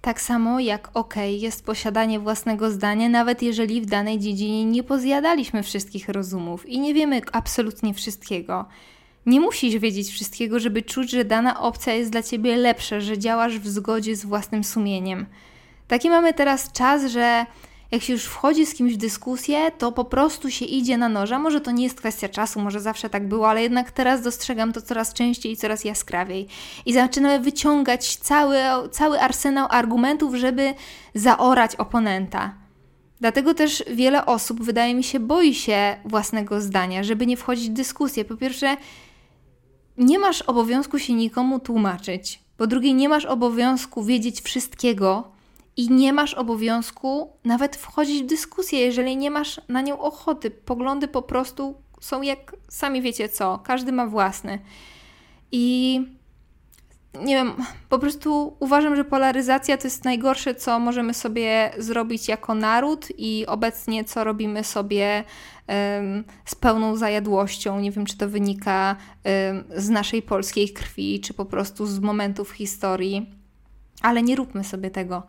Tak 0.03 0.21
samo 0.21 0.59
jak 0.59 0.89
ok 0.93 1.13
jest 1.27 1.65
posiadanie 1.65 2.19
własnego 2.19 2.71
zdania, 2.71 3.09
nawet 3.09 3.41
jeżeli 3.41 3.81
w 3.81 3.85
danej 3.85 4.19
dziedzinie 4.19 4.65
nie 4.65 4.83
pozjadaliśmy 4.83 5.63
wszystkich 5.63 6.09
rozumów 6.09 6.69
i 6.69 6.79
nie 6.79 6.93
wiemy 6.93 7.21
absolutnie 7.31 7.93
wszystkiego. 7.93 8.65
Nie 9.25 9.39
musisz 9.39 9.77
wiedzieć 9.77 10.09
wszystkiego, 10.09 10.59
żeby 10.59 10.81
czuć, 10.81 11.11
że 11.11 11.25
dana 11.25 11.59
opcja 11.59 11.93
jest 11.93 12.11
dla 12.11 12.23
ciebie 12.23 12.55
lepsza, 12.55 12.99
że 12.99 13.17
działasz 13.17 13.59
w 13.59 13.67
zgodzie 13.67 14.15
z 14.15 14.25
własnym 14.25 14.63
sumieniem. 14.63 15.25
Taki 15.87 16.09
mamy 16.09 16.33
teraz 16.33 16.71
czas, 16.71 17.11
że 17.11 17.45
jak 17.93 18.03
się 18.03 18.13
już 18.13 18.23
wchodzi 18.23 18.65
z 18.65 18.73
kimś 18.73 18.93
w 18.93 18.97
dyskusję, 18.97 19.71
to 19.77 19.91
po 19.91 20.05
prostu 20.05 20.51
się 20.51 20.65
idzie 20.65 20.97
na 20.97 21.09
noża. 21.09 21.39
Może 21.39 21.61
to 21.61 21.71
nie 21.71 21.83
jest 21.83 21.97
kwestia 21.97 22.29
czasu, 22.29 22.59
może 22.59 22.81
zawsze 22.81 23.09
tak 23.09 23.27
było, 23.27 23.49
ale 23.49 23.61
jednak 23.61 23.91
teraz 23.91 24.21
dostrzegam 24.21 24.73
to 24.73 24.81
coraz 24.81 25.13
częściej 25.13 25.51
i 25.51 25.57
coraz 25.57 25.85
jaskrawiej. 25.85 26.47
I 26.85 26.93
zaczynamy 26.93 27.39
wyciągać 27.39 28.15
cały, 28.15 28.57
cały 28.91 29.21
arsenał 29.21 29.67
argumentów, 29.69 30.35
żeby 30.35 30.73
zaorać 31.15 31.75
oponenta. 31.75 32.53
Dlatego 33.19 33.53
też 33.53 33.83
wiele 33.91 34.25
osób, 34.25 34.63
wydaje 34.63 34.95
mi 34.95 35.03
się, 35.03 35.19
boi 35.19 35.55
się 35.55 35.95
własnego 36.05 36.61
zdania, 36.61 37.03
żeby 37.03 37.27
nie 37.27 37.37
wchodzić 37.37 37.69
w 37.69 37.73
dyskusję. 37.73 38.25
Po 38.25 38.37
pierwsze, 38.37 38.77
nie 39.97 40.19
masz 40.19 40.41
obowiązku 40.41 40.99
się 40.99 41.13
nikomu 41.13 41.59
tłumaczyć. 41.59 42.39
Po 42.57 42.67
drugie, 42.67 42.93
nie 42.93 43.09
masz 43.09 43.25
obowiązku 43.25 44.03
wiedzieć 44.03 44.41
wszystkiego, 44.41 45.32
i 45.77 45.89
nie 45.89 46.13
masz 46.13 46.33
obowiązku 46.33 47.29
nawet 47.43 47.75
wchodzić 47.75 48.23
w 48.23 48.25
dyskusję, 48.25 48.79
jeżeli 48.79 49.17
nie 49.17 49.31
masz 49.31 49.61
na 49.69 49.81
nią 49.81 49.99
ochoty. 49.99 50.51
Poglądy 50.51 51.07
po 51.07 51.21
prostu 51.21 51.75
są 51.99 52.21
jak 52.21 52.55
sami 52.69 53.01
wiecie 53.01 53.29
co, 53.29 53.59
każdy 53.63 53.91
ma 53.91 54.07
własny. 54.07 54.59
I 55.51 55.99
nie 57.21 57.35
wiem, 57.35 57.53
po 57.89 57.99
prostu 57.99 58.57
uważam, 58.59 58.95
że 58.95 59.05
polaryzacja 59.05 59.77
to 59.77 59.83
jest 59.83 60.05
najgorsze, 60.05 60.55
co 60.55 60.79
możemy 60.79 61.13
sobie 61.13 61.71
zrobić 61.77 62.27
jako 62.27 62.55
naród 62.55 63.07
i 63.17 63.45
obecnie 63.47 64.03
co 64.03 64.23
robimy 64.23 64.63
sobie 64.63 65.23
z 66.45 66.55
pełną 66.55 66.95
zajadłością. 66.95 67.79
Nie 67.79 67.91
wiem, 67.91 68.05
czy 68.05 68.17
to 68.17 68.29
wynika 68.29 68.95
z 69.75 69.89
naszej 69.89 70.21
polskiej 70.21 70.69
krwi, 70.69 71.19
czy 71.19 71.33
po 71.33 71.45
prostu 71.45 71.85
z 71.85 71.99
momentów 71.99 72.51
historii, 72.51 73.29
ale 74.01 74.23
nie 74.23 74.35
róbmy 74.35 74.63
sobie 74.63 74.91
tego. 74.91 75.23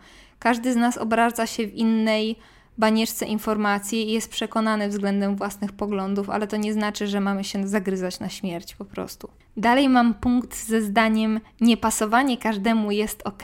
Każdy 0.44 0.72
z 0.72 0.76
nas 0.76 0.98
obraca 0.98 1.46
się 1.46 1.66
w 1.66 1.74
innej 1.74 2.36
banieczce 2.78 3.26
informacji 3.26 4.08
i 4.08 4.12
jest 4.12 4.30
przekonany 4.30 4.88
względem 4.88 5.36
własnych 5.36 5.72
poglądów, 5.72 6.30
ale 6.30 6.46
to 6.46 6.56
nie 6.56 6.72
znaczy, 6.72 7.06
że 7.06 7.20
mamy 7.20 7.44
się 7.44 7.68
zagryzać 7.68 8.20
na 8.20 8.28
śmierć 8.28 8.74
po 8.74 8.84
prostu. 8.84 9.28
Dalej 9.56 9.88
mam 9.88 10.14
punkt 10.14 10.56
ze 10.56 10.82
zdaniem 10.82 11.40
niepasowanie 11.60 12.38
każdemu 12.38 12.90
jest 12.90 13.22
ok. 13.26 13.42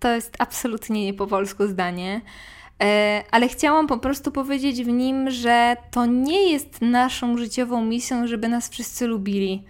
To 0.00 0.08
jest 0.08 0.36
absolutnie 0.38 1.04
nie 1.04 1.14
po 1.14 1.26
polsku 1.26 1.66
zdanie. 1.66 2.20
e, 2.82 3.22
ale 3.30 3.48
chciałam 3.48 3.86
po 3.86 3.98
prostu 3.98 4.32
powiedzieć 4.32 4.84
w 4.84 4.88
nim, 4.88 5.30
że 5.30 5.76
to 5.90 6.06
nie 6.06 6.52
jest 6.52 6.80
naszą 6.80 7.38
życiową 7.38 7.84
misją, 7.84 8.26
żeby 8.26 8.48
nas 8.48 8.68
wszyscy 8.68 9.06
lubili. 9.06 9.64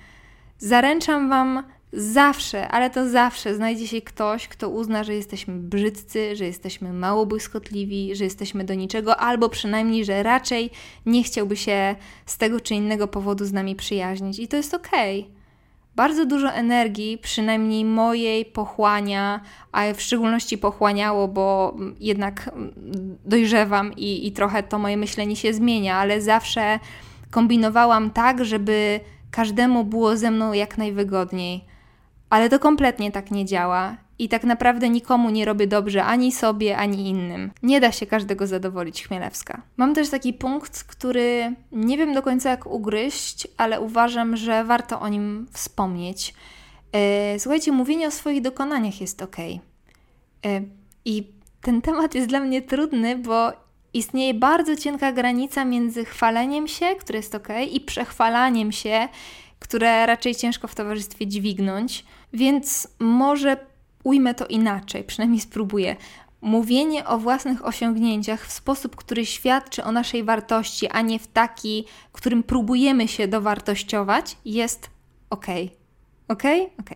Zaręczam 0.58 1.28
Wam, 1.28 1.62
Zawsze, 1.92 2.68
ale 2.68 2.90
to 2.90 3.08
zawsze 3.08 3.54
znajdzie 3.54 3.88
się 3.88 4.02
ktoś, 4.02 4.48
kto 4.48 4.68
uzna, 4.68 5.04
że 5.04 5.14
jesteśmy 5.14 5.54
brzydcy, 5.54 6.36
że 6.36 6.44
jesteśmy 6.44 6.92
mało 6.92 7.26
błyskotliwi, 7.26 8.16
że 8.16 8.24
jesteśmy 8.24 8.64
do 8.64 8.74
niczego, 8.74 9.16
albo 9.16 9.48
przynajmniej, 9.48 10.04
że 10.04 10.22
raczej 10.22 10.70
nie 11.06 11.22
chciałby 11.22 11.56
się 11.56 11.96
z 12.26 12.38
tego 12.38 12.60
czy 12.60 12.74
innego 12.74 13.08
powodu 13.08 13.44
z 13.44 13.52
nami 13.52 13.76
przyjaźnić. 13.76 14.38
I 14.38 14.48
to 14.48 14.56
jest 14.56 14.74
okej. 14.74 15.20
Okay. 15.20 15.42
Bardzo 15.96 16.26
dużo 16.26 16.52
energii, 16.52 17.18
przynajmniej 17.18 17.84
mojej, 17.84 18.44
pochłania, 18.44 19.40
a 19.72 19.94
w 19.94 20.00
szczególności 20.00 20.58
pochłaniało, 20.58 21.28
bo 21.28 21.76
jednak 22.00 22.50
dojrzewam 23.24 23.92
i, 23.96 24.26
i 24.26 24.32
trochę 24.32 24.62
to 24.62 24.78
moje 24.78 24.96
myślenie 24.96 25.36
się 25.36 25.54
zmienia, 25.54 25.96
ale 25.96 26.20
zawsze 26.20 26.78
kombinowałam 27.30 28.10
tak, 28.10 28.44
żeby 28.44 29.00
każdemu 29.30 29.84
było 29.84 30.16
ze 30.16 30.30
mną 30.30 30.52
jak 30.52 30.78
najwygodniej 30.78 31.71
ale 32.32 32.48
to 32.48 32.58
kompletnie 32.58 33.12
tak 33.12 33.30
nie 33.30 33.44
działa 33.44 33.96
i 34.18 34.28
tak 34.28 34.44
naprawdę 34.44 34.88
nikomu 34.88 35.30
nie 35.30 35.44
robię 35.44 35.66
dobrze 35.66 36.04
ani 36.04 36.32
sobie, 36.32 36.76
ani 36.76 37.08
innym. 37.08 37.50
Nie 37.62 37.80
da 37.80 37.92
się 37.92 38.06
każdego 38.06 38.46
zadowolić 38.46 39.06
Chmielewska. 39.06 39.62
Mam 39.76 39.94
też 39.94 40.10
taki 40.10 40.32
punkt, 40.32 40.84
który 40.84 41.54
nie 41.72 41.98
wiem 41.98 42.14
do 42.14 42.22
końca 42.22 42.50
jak 42.50 42.66
ugryźć, 42.66 43.48
ale 43.56 43.80
uważam, 43.80 44.36
że 44.36 44.64
warto 44.64 45.00
o 45.00 45.08
nim 45.08 45.46
wspomnieć. 45.52 46.34
E, 46.92 47.38
słuchajcie, 47.38 47.72
mówienie 47.72 48.06
o 48.06 48.10
swoich 48.10 48.42
dokonaniach 48.42 49.00
jest 49.00 49.22
ok. 49.22 49.36
E, 49.38 49.60
I 51.04 51.26
ten 51.60 51.82
temat 51.82 52.14
jest 52.14 52.28
dla 52.28 52.40
mnie 52.40 52.62
trudny, 52.62 53.16
bo 53.16 53.52
istnieje 53.94 54.34
bardzo 54.34 54.76
cienka 54.76 55.12
granica 55.12 55.64
między 55.64 56.04
chwaleniem 56.04 56.68
się, 56.68 56.86
które 57.00 57.16
jest 57.16 57.34
ok, 57.34 57.48
i 57.72 57.80
przechwalaniem 57.80 58.72
się, 58.72 59.08
które 59.62 60.06
raczej 60.06 60.34
ciężko 60.34 60.68
w 60.68 60.74
towarzystwie 60.74 61.26
dźwignąć. 61.26 62.04
Więc 62.32 62.88
może 62.98 63.56
ujmę 64.04 64.34
to 64.34 64.46
inaczej, 64.46 65.04
przynajmniej 65.04 65.40
spróbuję. 65.40 65.96
Mówienie 66.40 67.06
o 67.06 67.18
własnych 67.18 67.66
osiągnięciach 67.66 68.46
w 68.46 68.52
sposób, 68.52 68.96
który 68.96 69.26
świadczy 69.26 69.84
o 69.84 69.92
naszej 69.92 70.24
wartości, 70.24 70.88
a 70.88 71.00
nie 71.00 71.18
w 71.18 71.26
taki, 71.26 71.84
którym 72.12 72.42
próbujemy 72.42 73.08
się 73.08 73.28
dowartościować, 73.28 74.36
jest 74.44 74.90
ok. 75.30 75.46
Ok? 76.28 76.42
Ok. 76.80 76.90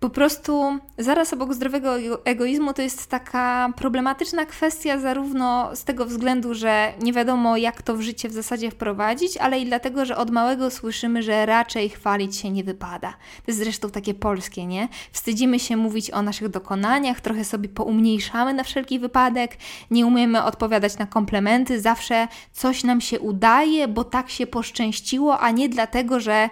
Po 0.00 0.10
prostu 0.10 0.78
zaraz 0.98 1.32
obok 1.32 1.54
zdrowego 1.54 1.96
egoizmu 2.24 2.72
to 2.72 2.82
jest 2.82 3.06
taka 3.06 3.72
problematyczna 3.76 4.46
kwestia, 4.46 4.98
zarówno 4.98 5.76
z 5.76 5.84
tego 5.84 6.06
względu, 6.06 6.54
że 6.54 6.92
nie 7.02 7.12
wiadomo, 7.12 7.56
jak 7.56 7.82
to 7.82 7.96
w 7.96 8.00
życie 8.00 8.28
w 8.28 8.32
zasadzie 8.32 8.70
wprowadzić, 8.70 9.36
ale 9.36 9.60
i 9.60 9.66
dlatego, 9.66 10.04
że 10.04 10.16
od 10.16 10.30
małego 10.30 10.70
słyszymy, 10.70 11.22
że 11.22 11.46
raczej 11.46 11.88
chwalić 11.88 12.36
się 12.36 12.50
nie 12.50 12.64
wypada. 12.64 13.10
To 13.10 13.42
jest 13.46 13.58
zresztą 13.58 13.90
takie 13.90 14.14
polskie, 14.14 14.66
nie? 14.66 14.88
Wstydzimy 15.12 15.58
się 15.58 15.76
mówić 15.76 16.10
o 16.10 16.22
naszych 16.22 16.48
dokonaniach, 16.48 17.20
trochę 17.20 17.44
sobie 17.44 17.68
poumniejszamy 17.68 18.54
na 18.54 18.64
wszelki 18.64 18.98
wypadek, 18.98 19.56
nie 19.90 20.06
umiemy 20.06 20.44
odpowiadać 20.44 20.98
na 20.98 21.06
komplementy, 21.06 21.80
zawsze 21.80 22.28
coś 22.52 22.84
nam 22.84 23.00
się 23.00 23.20
udaje, 23.20 23.88
bo 23.88 24.04
tak 24.04 24.30
się 24.30 24.46
poszczęściło, 24.46 25.40
a 25.40 25.50
nie 25.50 25.68
dlatego, 25.68 26.20
że 26.20 26.50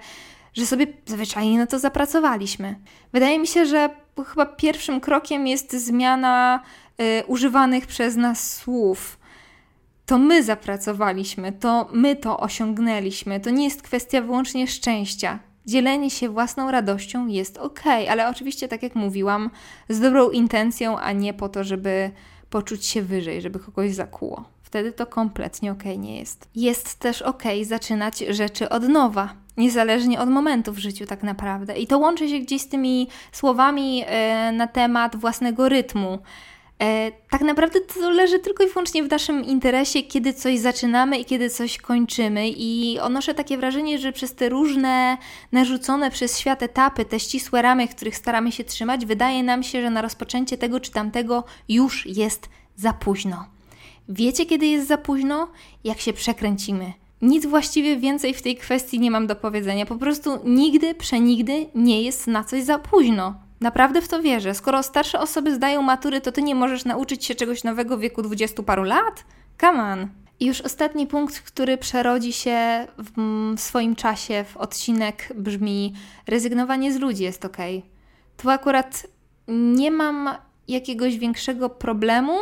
że 0.56 0.66
sobie 0.66 0.86
zwyczajnie 1.06 1.58
na 1.58 1.66
to 1.66 1.78
zapracowaliśmy. 1.78 2.78
Wydaje 3.12 3.38
mi 3.38 3.46
się, 3.46 3.66
że 3.66 3.90
chyba 4.26 4.46
pierwszym 4.46 5.00
krokiem 5.00 5.46
jest 5.46 5.72
zmiana 5.72 6.62
y, 7.00 7.26
używanych 7.26 7.86
przez 7.86 8.16
nas 8.16 8.56
słów. 8.56 9.18
To 10.06 10.18
my 10.18 10.42
zapracowaliśmy, 10.42 11.52
to 11.52 11.88
my 11.92 12.16
to 12.16 12.40
osiągnęliśmy. 12.40 13.40
To 13.40 13.50
nie 13.50 13.64
jest 13.64 13.82
kwestia 13.82 14.20
wyłącznie 14.20 14.66
szczęścia. 14.66 15.38
Dzielenie 15.66 16.10
się 16.10 16.28
własną 16.28 16.70
radością 16.70 17.26
jest 17.26 17.58
ok, 17.58 17.82
ale 18.10 18.28
oczywiście, 18.28 18.68
tak 18.68 18.82
jak 18.82 18.94
mówiłam, 18.94 19.50
z 19.88 20.00
dobrą 20.00 20.30
intencją, 20.30 20.98
a 20.98 21.12
nie 21.12 21.34
po 21.34 21.48
to, 21.48 21.64
żeby 21.64 22.10
poczuć 22.50 22.86
się 22.86 23.02
wyżej, 23.02 23.42
żeby 23.42 23.58
kogoś 23.58 23.94
zakuło. 23.94 24.44
Wtedy 24.62 24.92
to 24.92 25.06
kompletnie 25.06 25.72
ok 25.72 25.84
nie 25.98 26.18
jest. 26.18 26.48
Jest 26.54 26.98
też 26.98 27.22
ok 27.22 27.42
zaczynać 27.62 28.18
rzeczy 28.18 28.68
od 28.68 28.88
nowa 28.88 29.45
niezależnie 29.56 30.20
od 30.20 30.28
momentu 30.28 30.72
w 30.72 30.78
życiu, 30.78 31.06
tak 31.06 31.22
naprawdę. 31.22 31.78
I 31.78 31.86
to 31.86 31.98
łączy 31.98 32.28
się 32.28 32.38
gdzieś 32.38 32.62
z 32.62 32.68
tymi 32.68 33.08
słowami 33.32 34.04
e, 34.06 34.52
na 34.52 34.66
temat 34.66 35.16
własnego 35.16 35.68
rytmu. 35.68 36.18
E, 36.82 37.12
tak 37.30 37.40
naprawdę 37.40 37.80
to 37.80 38.10
leży 38.10 38.38
tylko 38.38 38.64
i 38.64 38.68
wyłącznie 38.68 39.02
w 39.02 39.10
naszym 39.10 39.44
interesie, 39.44 40.02
kiedy 40.02 40.32
coś 40.32 40.58
zaczynamy 40.58 41.18
i 41.18 41.24
kiedy 41.24 41.50
coś 41.50 41.78
kończymy. 41.78 42.48
I 42.48 42.98
odnoszę 43.00 43.34
takie 43.34 43.58
wrażenie, 43.58 43.98
że 43.98 44.12
przez 44.12 44.34
te 44.34 44.48
różne 44.48 45.16
narzucone 45.52 46.10
przez 46.10 46.38
świat 46.38 46.62
etapy, 46.62 47.04
te 47.04 47.20
ścisłe 47.20 47.62
ramy, 47.62 47.88
których 47.88 48.16
staramy 48.16 48.52
się 48.52 48.64
trzymać, 48.64 49.06
wydaje 49.06 49.42
nam 49.42 49.62
się, 49.62 49.82
że 49.82 49.90
na 49.90 50.02
rozpoczęcie 50.02 50.58
tego 50.58 50.80
czy 50.80 50.90
tamtego 50.90 51.44
już 51.68 52.06
jest 52.06 52.48
za 52.76 52.92
późno. 52.92 53.46
Wiecie, 54.08 54.46
kiedy 54.46 54.66
jest 54.66 54.88
za 54.88 54.98
późno? 54.98 55.48
Jak 55.84 56.00
się 56.00 56.12
przekręcimy 56.12 56.92
nic 57.22 57.46
właściwie 57.46 57.96
więcej 57.96 58.34
w 58.34 58.42
tej 58.42 58.56
kwestii 58.56 59.00
nie 59.00 59.10
mam 59.10 59.26
do 59.26 59.36
powiedzenia. 59.36 59.86
Po 59.86 59.96
prostu 59.96 60.38
nigdy, 60.44 60.94
przenigdy 60.94 61.66
nie 61.74 62.02
jest 62.02 62.26
na 62.26 62.44
coś 62.44 62.62
za 62.62 62.78
późno. 62.78 63.34
Naprawdę 63.60 64.02
w 64.02 64.08
to 64.08 64.22
wierzę. 64.22 64.54
Skoro 64.54 64.82
starsze 64.82 65.20
osoby 65.20 65.54
zdają 65.54 65.82
matury, 65.82 66.20
to 66.20 66.32
ty 66.32 66.42
nie 66.42 66.54
możesz 66.54 66.84
nauczyć 66.84 67.24
się 67.24 67.34
czegoś 67.34 67.64
nowego 67.64 67.96
w 67.96 68.00
wieku 68.00 68.22
dwudziestu 68.22 68.62
paru 68.62 68.82
lat? 68.82 69.24
Come 69.60 69.82
on. 69.82 70.08
I 70.40 70.46
już 70.46 70.60
ostatni 70.60 71.06
punkt, 71.06 71.40
który 71.40 71.78
przerodzi 71.78 72.32
się 72.32 72.86
w, 72.98 73.10
w 73.56 73.60
swoim 73.60 73.96
czasie 73.96 74.44
w 74.44 74.56
odcinek 74.56 75.32
brzmi: 75.36 75.94
rezygnowanie 76.26 76.92
z 76.92 76.96
ludzi 76.96 77.22
jest 77.22 77.44
ok. 77.44 77.56
Tu 78.36 78.50
akurat 78.50 79.06
nie 79.48 79.90
mam 79.90 80.30
jakiegoś 80.68 81.18
większego 81.18 81.70
problemu 81.70 82.32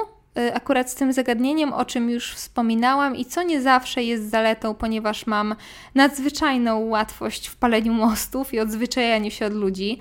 akurat 0.54 0.90
z 0.90 0.94
tym 0.94 1.12
zagadnieniem, 1.12 1.72
o 1.72 1.84
czym 1.84 2.10
już 2.10 2.34
wspominałam 2.34 3.16
i 3.16 3.24
co 3.24 3.42
nie 3.42 3.62
zawsze 3.62 4.02
jest 4.02 4.30
zaletą, 4.30 4.74
ponieważ 4.74 5.26
mam 5.26 5.54
nadzwyczajną 5.94 6.78
łatwość 6.78 7.48
w 7.48 7.56
paleniu 7.56 7.92
mostów 7.92 8.54
i 8.54 8.60
odzwyczajaniu 8.60 9.30
się 9.30 9.46
od 9.46 9.52
ludzi, 9.52 9.98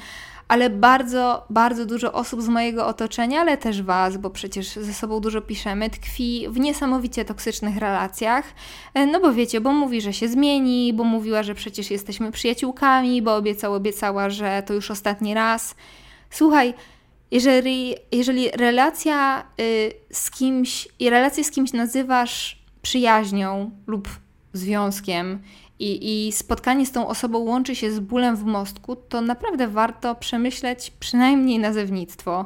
ale 0.48 0.70
bardzo, 0.70 1.46
bardzo 1.50 1.86
dużo 1.86 2.14
osób 2.14 2.42
z 2.42 2.48
mojego 2.48 2.88
otoczenia, 2.88 3.42
ale 3.42 3.58
też 3.58 3.82
Was, 3.82 4.18
bo 4.18 4.30
przecież 4.30 4.68
ze 4.68 4.94
sobą 4.94 5.20
dużo 5.20 5.42
piszemy, 5.42 5.90
tkwi 5.90 6.46
w 6.50 6.60
niesamowicie 6.60 7.26
toksycznych 7.26 7.78
relacjach. 7.78 8.46
Y, 8.98 9.06
no 9.06 9.20
bo 9.20 9.34
wiecie, 9.34 9.62
bo 9.62 9.72
mówi, 9.72 10.02
że 10.02 10.14
się 10.14 10.28
zmieni, 10.28 10.94
bo 10.94 11.04
mówiła, 11.04 11.44
że 11.44 11.56
przecież 11.56 11.92
jesteśmy 11.92 12.32
przyjaciółkami, 12.32 13.22
bo 13.22 13.36
obiecał, 13.36 13.74
obiecała, 13.74 14.30
że 14.30 14.64
to 14.66 14.74
już 14.74 14.92
ostatni 14.92 15.34
raz. 15.34 15.76
Słuchaj, 16.30 16.74
jeżeli, 17.34 17.96
jeżeli 18.12 18.50
relacja 18.50 19.44
y, 19.60 19.94
z 20.12 20.32
kimś, 20.32 20.88
i 21.00 21.10
relację 21.10 21.44
z 21.44 21.52
kimś 21.52 21.74
nazywasz 21.74 22.64
przyjaźnią 22.82 23.72
lub 23.88 24.10
związkiem 24.54 25.40
i, 25.80 26.28
i 26.28 26.32
spotkanie 26.32 26.86
z 26.86 26.92
tą 26.92 27.08
osobą 27.08 27.40
łączy 27.40 27.76
się 27.76 27.92
z 27.92 28.00
bólem 28.00 28.36
w 28.36 28.44
mostku, 28.44 28.96
to 28.96 29.22
naprawdę 29.22 29.68
warto 29.68 30.16
przemyśleć 30.16 30.92
przynajmniej 31.00 31.60
nazewnictwo. 31.60 32.46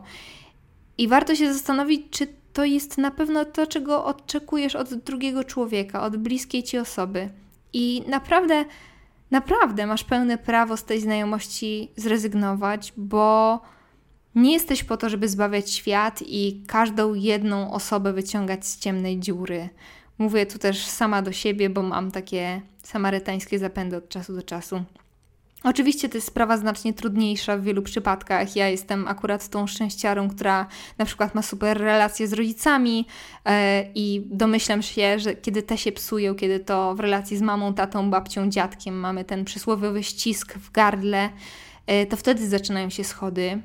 I 0.98 1.08
warto 1.08 1.36
się 1.36 1.54
zastanowić, 1.54 2.02
czy 2.12 2.28
to 2.54 2.66
jest 2.66 2.98
na 2.98 3.12
pewno 3.12 3.46
to, 3.46 3.68
czego 3.68 4.06
oczekujesz 4.06 4.76
od 4.76 4.94
drugiego 4.94 5.44
człowieka, 5.44 6.04
od 6.04 6.18
bliskiej 6.18 6.64
ci 6.64 6.78
osoby. 6.78 7.30
I 7.74 8.04
naprawdę, 8.08 8.66
naprawdę 9.32 9.88
masz 9.88 10.04
pełne 10.04 10.38
prawo 10.38 10.78
z 10.78 10.84
tej 10.84 11.02
znajomości 11.02 11.92
zrezygnować, 11.96 12.94
bo 12.98 13.62
nie 14.38 14.54
jesteś 14.54 14.84
po 14.84 14.98
to, 14.98 15.10
żeby 15.10 15.30
zbawiać 15.30 15.72
świat 15.72 16.24
i 16.26 16.64
każdą 16.68 17.14
jedną 17.14 17.74
osobę 17.74 18.14
wyciągać 18.14 18.66
z 18.66 18.80
ciemnej 18.80 19.20
dziury. 19.20 19.70
Mówię 20.18 20.46
tu 20.46 20.60
też 20.60 20.86
sama 20.86 21.22
do 21.22 21.32
siebie, 21.32 21.70
bo 21.70 21.84
mam 21.84 22.12
takie 22.12 22.62
samarytańskie 22.84 23.60
zapędy 23.60 23.98
od 23.98 24.10
czasu 24.10 24.36
do 24.36 24.44
czasu. 24.44 24.84
Oczywiście 25.64 26.10
to 26.10 26.18
jest 26.18 26.28
sprawa 26.28 26.58
znacznie 26.58 26.94
trudniejsza 26.94 27.58
w 27.58 27.64
wielu 27.64 27.82
przypadkach. 27.82 28.56
Ja 28.56 28.70
jestem 28.70 29.08
akurat 29.08 29.50
tą 29.50 29.68
szczęściarą, 29.68 30.30
która 30.30 30.68
na 30.98 31.06
przykład 31.06 31.36
ma 31.36 31.42
super 31.42 31.78
relacje 31.78 32.28
z 32.28 32.34
rodzicami 32.34 33.06
yy, 33.46 33.52
i 33.96 34.22
domyślam 34.26 34.82
się, 34.82 35.20
że 35.20 35.36
kiedy 35.36 35.64
te 35.64 35.78
się 35.78 35.92
psują, 35.92 36.36
kiedy 36.36 36.60
to 36.60 36.96
w 36.96 37.00
relacji 37.00 37.38
z 37.38 37.42
mamą, 37.42 37.74
tatą, 37.74 38.10
babcią, 38.10 38.50
dziadkiem 38.50 39.00
mamy 39.00 39.26
ten 39.26 39.46
przysłowiowy 39.46 40.04
ścisk 40.04 40.54
w 40.54 40.72
gardle, 40.72 41.30
yy, 41.88 42.06
to 42.06 42.18
wtedy 42.18 42.48
zaczynają 42.48 42.90
się 42.90 43.04
schody. 43.04 43.62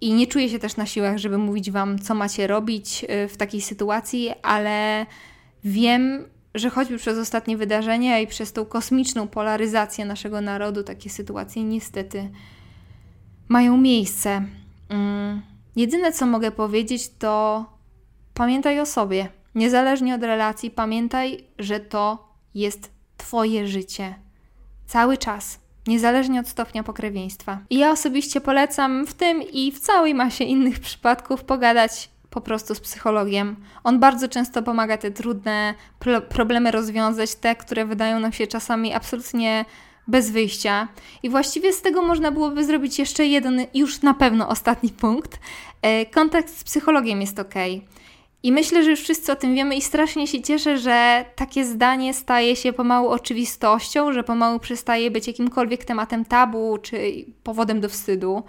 I 0.00 0.12
nie 0.12 0.26
czuję 0.26 0.48
się 0.48 0.58
też 0.58 0.76
na 0.76 0.86
siłach, 0.86 1.18
żeby 1.18 1.38
mówić 1.38 1.70
Wam, 1.70 1.98
co 1.98 2.14
macie 2.14 2.46
robić 2.46 3.04
y, 3.24 3.28
w 3.28 3.36
takiej 3.36 3.60
sytuacji, 3.60 4.30
ale 4.42 5.06
wiem, 5.64 6.24
że 6.54 6.70
choćby 6.70 6.98
przez 6.98 7.18
ostatnie 7.18 7.56
wydarzenia 7.56 8.18
i 8.18 8.26
przez 8.26 8.52
tą 8.52 8.64
kosmiczną 8.64 9.28
polaryzację 9.28 10.04
naszego 10.04 10.40
narodu, 10.40 10.82
takie 10.82 11.10
sytuacje 11.10 11.64
niestety 11.64 12.30
mają 13.48 13.76
miejsce. 13.76 14.44
Mm. 14.88 15.42
Jedyne, 15.76 16.12
co 16.12 16.26
mogę 16.26 16.50
powiedzieć, 16.50 17.08
to 17.18 17.64
pamiętaj 18.34 18.80
o 18.80 18.86
sobie. 18.86 19.28
niezależnie 19.54 20.14
od 20.14 20.22
relacji, 20.22 20.70
pamiętaj, 20.70 21.44
że 21.58 21.80
to 21.80 22.28
jest 22.54 22.90
Twoje 23.16 23.66
życie. 23.66 24.14
Cały 24.86 25.16
czas, 25.16 25.60
niezależnie 25.88 26.40
od 26.40 26.48
stopnia 26.48 26.82
pokrewieństwa. 26.82 27.58
I 27.70 27.78
ja 27.78 27.90
osobiście 27.90 28.40
polecam 28.40 29.06
w 29.06 29.14
tym 29.14 29.42
i 29.52 29.72
w 29.72 29.80
całej 29.80 30.14
masie 30.14 30.44
innych 30.44 30.80
przypadków 30.80 31.44
pogadać 31.44 32.10
po 32.30 32.40
prostu 32.40 32.74
z 32.74 32.80
psychologiem. 32.80 33.56
On 33.84 34.00
bardzo 34.00 34.28
często 34.28 34.62
pomaga 34.62 34.96
te 34.96 35.10
trudne 35.10 35.74
problemy 36.28 36.70
rozwiązać, 36.70 37.34
te, 37.34 37.56
które 37.56 37.86
wydają 37.86 38.20
nam 38.20 38.32
się 38.32 38.46
czasami 38.46 38.94
absolutnie 38.94 39.64
bez 40.08 40.30
wyjścia. 40.30 40.88
I 41.22 41.30
właściwie 41.30 41.72
z 41.72 41.82
tego 41.82 42.02
można 42.02 42.30
byłoby 42.30 42.64
zrobić 42.64 42.98
jeszcze 42.98 43.26
jeden, 43.26 43.66
już 43.74 44.02
na 44.02 44.14
pewno 44.14 44.48
ostatni 44.48 44.90
punkt. 44.90 45.40
E, 45.82 46.06
kontakt 46.06 46.58
z 46.58 46.64
psychologiem 46.64 47.20
jest 47.20 47.38
ok. 47.38 47.54
I 48.42 48.52
myślę, 48.52 48.84
że 48.84 48.90
już 48.90 49.00
wszyscy 49.00 49.32
o 49.32 49.36
tym 49.36 49.54
wiemy 49.54 49.76
i 49.76 49.82
strasznie 49.82 50.26
się 50.26 50.42
cieszę, 50.42 50.78
że 50.78 51.24
takie 51.36 51.64
zdanie 51.64 52.14
staje 52.14 52.56
się 52.56 52.72
pomału 52.72 53.08
oczywistością, 53.08 54.12
że 54.12 54.24
pomału 54.24 54.58
przestaje 54.58 55.10
być 55.10 55.26
jakimkolwiek 55.26 55.84
tematem 55.84 56.24
tabu 56.24 56.78
czy 56.82 57.24
powodem 57.42 57.80
do 57.80 57.88
wstydu. 57.88 58.42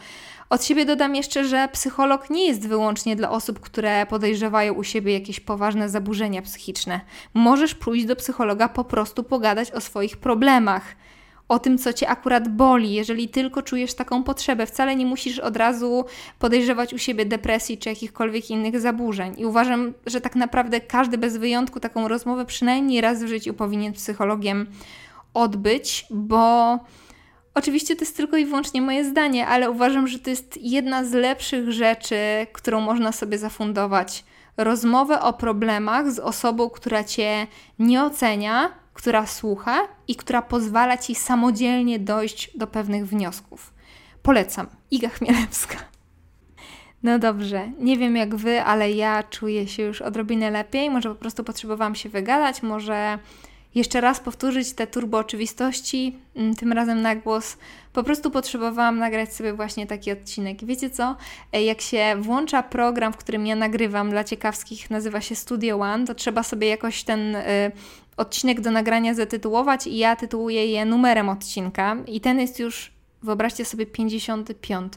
Od 0.50 0.64
siebie 0.64 0.86
dodam 0.86 1.16
jeszcze, 1.16 1.46
że 1.46 1.70
psycholog 1.74 2.30
nie 2.30 2.48
jest 2.48 2.68
wyłącznie 2.68 3.16
dla 3.16 3.32
osób, 3.32 3.60
które 3.60 4.06
podejrzewają 4.06 4.74
u 4.74 4.84
siebie 4.84 5.14
jakieś 5.14 5.40
poważne 5.40 5.90
zaburzenia 5.90 6.42
psychiczne. 6.42 7.02
Możesz 7.34 7.76
pójść 7.76 8.06
do 8.06 8.16
psychologa 8.16 8.70
po 8.70 8.84
prostu 8.84 9.24
pogadać 9.24 9.72
o 9.72 9.82
swoich 9.82 10.18
problemach 10.18 10.96
o 11.50 11.60
tym, 11.60 11.78
co 11.78 11.94
cię 11.94 12.10
akurat 12.10 12.48
boli, 12.48 12.94
jeżeli 12.94 13.30
tylko 13.30 13.62
czujesz 13.62 13.94
taką 13.94 14.24
potrzebę. 14.24 14.66
Wcale 14.66 14.96
nie 14.96 15.06
musisz 15.06 15.40
od 15.40 15.58
razu 15.58 16.06
podejrzewać 16.40 16.94
u 16.94 16.98
siebie 16.98 17.26
depresji 17.26 17.78
czy 17.78 17.90
jakichkolwiek 17.90 18.50
innych 18.50 18.80
zaburzeń. 18.80 19.34
I 19.38 19.46
uważam, 19.46 19.94
że 20.06 20.22
tak 20.22 20.36
naprawdę 20.36 20.82
każdy 20.82 21.18
bez 21.18 21.38
wyjątku 21.38 21.80
taką 21.80 22.08
rozmowę 22.08 22.46
przynajmniej 22.46 23.02
raz 23.02 23.24
w 23.24 23.28
życiu 23.28 23.54
powinien 23.54 23.94
psychologiem 23.94 24.68
odbyć, 25.34 26.06
bo 26.10 26.80
oczywiście 27.54 27.96
to 27.96 28.02
jest 28.02 28.18
tylko 28.18 28.38
i 28.38 28.46
wyłącznie 28.46 28.82
moje 28.82 29.06
zdanie, 29.06 29.48
ale 29.48 29.72
uważam, 29.72 30.08
że 30.08 30.20
to 30.20 30.30
jest 30.30 30.60
jedna 30.62 31.04
z 31.04 31.14
lepszych 31.14 31.72
rzeczy, 31.72 32.16
którą 32.54 32.82
można 32.82 33.12
sobie 33.12 33.38
zafundować. 33.38 34.24
Rozmowę 34.58 35.22
o 35.22 35.34
problemach 35.34 36.12
z 36.12 36.20
osobą, 36.20 36.70
która 36.70 37.04
cię 37.04 37.48
nie 37.80 38.04
ocenia, 38.04 38.70
która 39.00 39.28
słucha 39.28 39.88
i 40.08 40.16
która 40.16 40.42
pozwala 40.42 40.98
ci 40.98 41.16
samodzielnie 41.16 42.00
dojść 42.00 42.58
do 42.58 42.68
pewnych 42.68 43.08
wniosków. 43.08 43.74
Polecam. 44.24 44.68
Iga 44.92 45.10
Chmielewska. 45.10 45.78
No 47.04 47.20
dobrze, 47.20 47.72
nie 47.80 47.98
wiem 47.98 48.16
jak 48.16 48.36
wy, 48.36 48.64
ale 48.64 48.92
ja 48.92 49.24
czuję 49.24 49.68
się 49.68 49.84
już 49.84 50.02
odrobinę 50.02 50.52
lepiej. 50.52 50.90
Może 50.90 51.10
po 51.10 51.16
prostu 51.16 51.44
potrzebowałam 51.44 51.96
się 51.96 52.10
wygadać, 52.10 52.64
może 52.64 53.20
jeszcze 53.76 54.02
raz 54.02 54.20
powtórzyć 54.20 54.74
te 54.74 54.88
turbo 54.88 55.18
oczywistości, 55.18 56.20
mm, 56.36 56.56
tym 56.56 56.74
razem 56.74 57.02
na 57.02 57.16
głos. 57.16 57.58
Po 57.94 58.04
prostu 58.04 58.32
potrzebowałam 58.32 58.98
nagrać 58.98 59.34
sobie 59.34 59.54
właśnie 59.54 59.88
taki 59.88 60.12
odcinek. 60.12 60.66
Wiecie 60.66 60.90
co? 60.90 61.16
E, 61.54 61.64
jak 61.64 61.82
się 61.82 62.16
włącza 62.20 62.64
program, 62.64 63.14
w 63.14 63.18
którym 63.18 63.48
ja 63.48 63.56
nagrywam 63.56 64.10
dla 64.10 64.24
ciekawskich, 64.24 64.90
nazywa 64.90 65.22
się 65.22 65.36
Studio 65.36 65.80
One, 65.80 66.06
to 66.06 66.16
trzeba 66.16 66.44
sobie 66.44 66.68
jakoś 66.68 67.04
ten 67.04 67.36
y, 67.36 67.72
odcinek 68.20 68.62
do 68.62 68.72
nagrania 68.72 69.14
zatytułować 69.14 69.88
i 69.88 69.98
ja 69.98 70.16
tytułuję 70.16 70.66
je 70.66 70.86
numerem 70.86 71.30
odcinka. 71.30 71.98
I 72.08 72.22
ten 72.22 72.40
jest 72.40 72.60
już, 72.60 72.92
wyobraźcie 73.24 73.66
sobie, 73.66 73.86
55. 73.86 74.94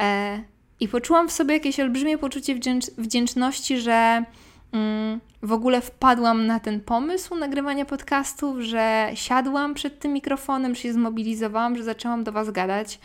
E, 0.00 0.42
I 0.80 0.88
poczułam 0.88 1.28
w 1.28 1.32
sobie 1.32 1.54
jakieś 1.54 1.80
olbrzymie 1.80 2.18
poczucie 2.18 2.54
wdzięcz 2.54 2.86
wdzięczności, 2.98 3.78
że 3.78 4.24
mm, 4.72 5.20
w 5.42 5.52
ogóle 5.52 5.80
wpadłam 5.80 6.46
na 6.46 6.60
ten 6.60 6.80
pomysł 6.80 7.34
nagrywania 7.34 7.84
podcastów, 7.84 8.58
że 8.58 9.10
siadłam 9.14 9.74
przed 9.74 9.98
tym 9.98 10.12
mikrofonem, 10.12 10.74
że 10.74 10.80
się 10.80 10.92
zmobilizowałam, 10.92 11.76
że 11.76 11.84
zaczęłam 11.84 12.24
do 12.24 12.32
Was 12.32 12.50
gadać. 12.50 13.00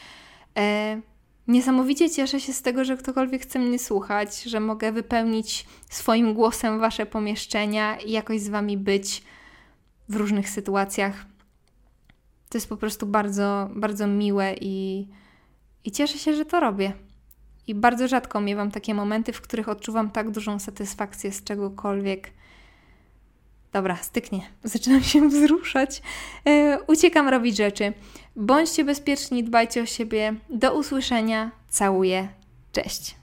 E, 0.58 1.02
Niesamowicie 1.48 2.10
cieszę 2.10 2.40
się 2.40 2.54
z 2.54 2.62
tego, 2.62 2.86
że 2.86 2.98
ktokolwiek 2.98 3.42
chce 3.42 3.60
mnie 3.60 3.80
słuchać, 3.80 4.44
że 4.44 4.60
mogę 4.60 4.92
wypełnić 4.92 5.66
swoim 5.90 6.34
głosem 6.34 6.80
Wasze 6.80 7.06
pomieszczenia 7.06 7.98
i 7.98 8.12
jakoś 8.12 8.42
z 8.42 8.50
Wami 8.50 8.78
być 8.78 9.24
w 10.10 10.16
różnych 10.16 10.50
sytuacjach. 10.50 11.26
To 12.50 12.58
jest 12.58 12.70
po 12.70 12.78
prostu 12.78 13.06
bardzo, 13.06 13.70
bardzo 13.76 14.08
miłe 14.08 14.56
i, 14.62 15.08
i 15.84 15.92
cieszę 15.92 16.18
się, 16.18 16.36
że 16.36 16.46
to 16.46 16.60
robię. 16.60 16.94
I 17.68 17.76
bardzo 17.76 18.08
rzadko 18.08 18.42
miewam 18.42 18.72
takie 18.72 18.94
momenty, 18.94 19.34
w 19.34 19.42
których 19.42 19.70
odczuwam 19.70 20.12
tak 20.12 20.32
dużą 20.32 20.60
satysfakcję 20.60 21.32
z 21.32 21.44
czegokolwiek. 21.44 22.32
Dobra, 23.74 23.98
styknie. 24.02 24.42
Zaczynam 24.64 25.04
się 25.04 25.28
wzruszać. 25.30 26.02
Yy, 26.46 26.78
uciekam 26.88 27.28
robić 27.28 27.58
rzeczy. 27.58 27.94
Bądźcie 28.36 28.84
bezpieczni, 28.84 29.44
dbajcie 29.44 29.82
o 29.82 29.86
siebie. 29.86 30.36
Do 30.50 30.76
usłyszenia. 30.80 31.52
Całuję. 31.70 32.28
Cześć. 32.72 33.17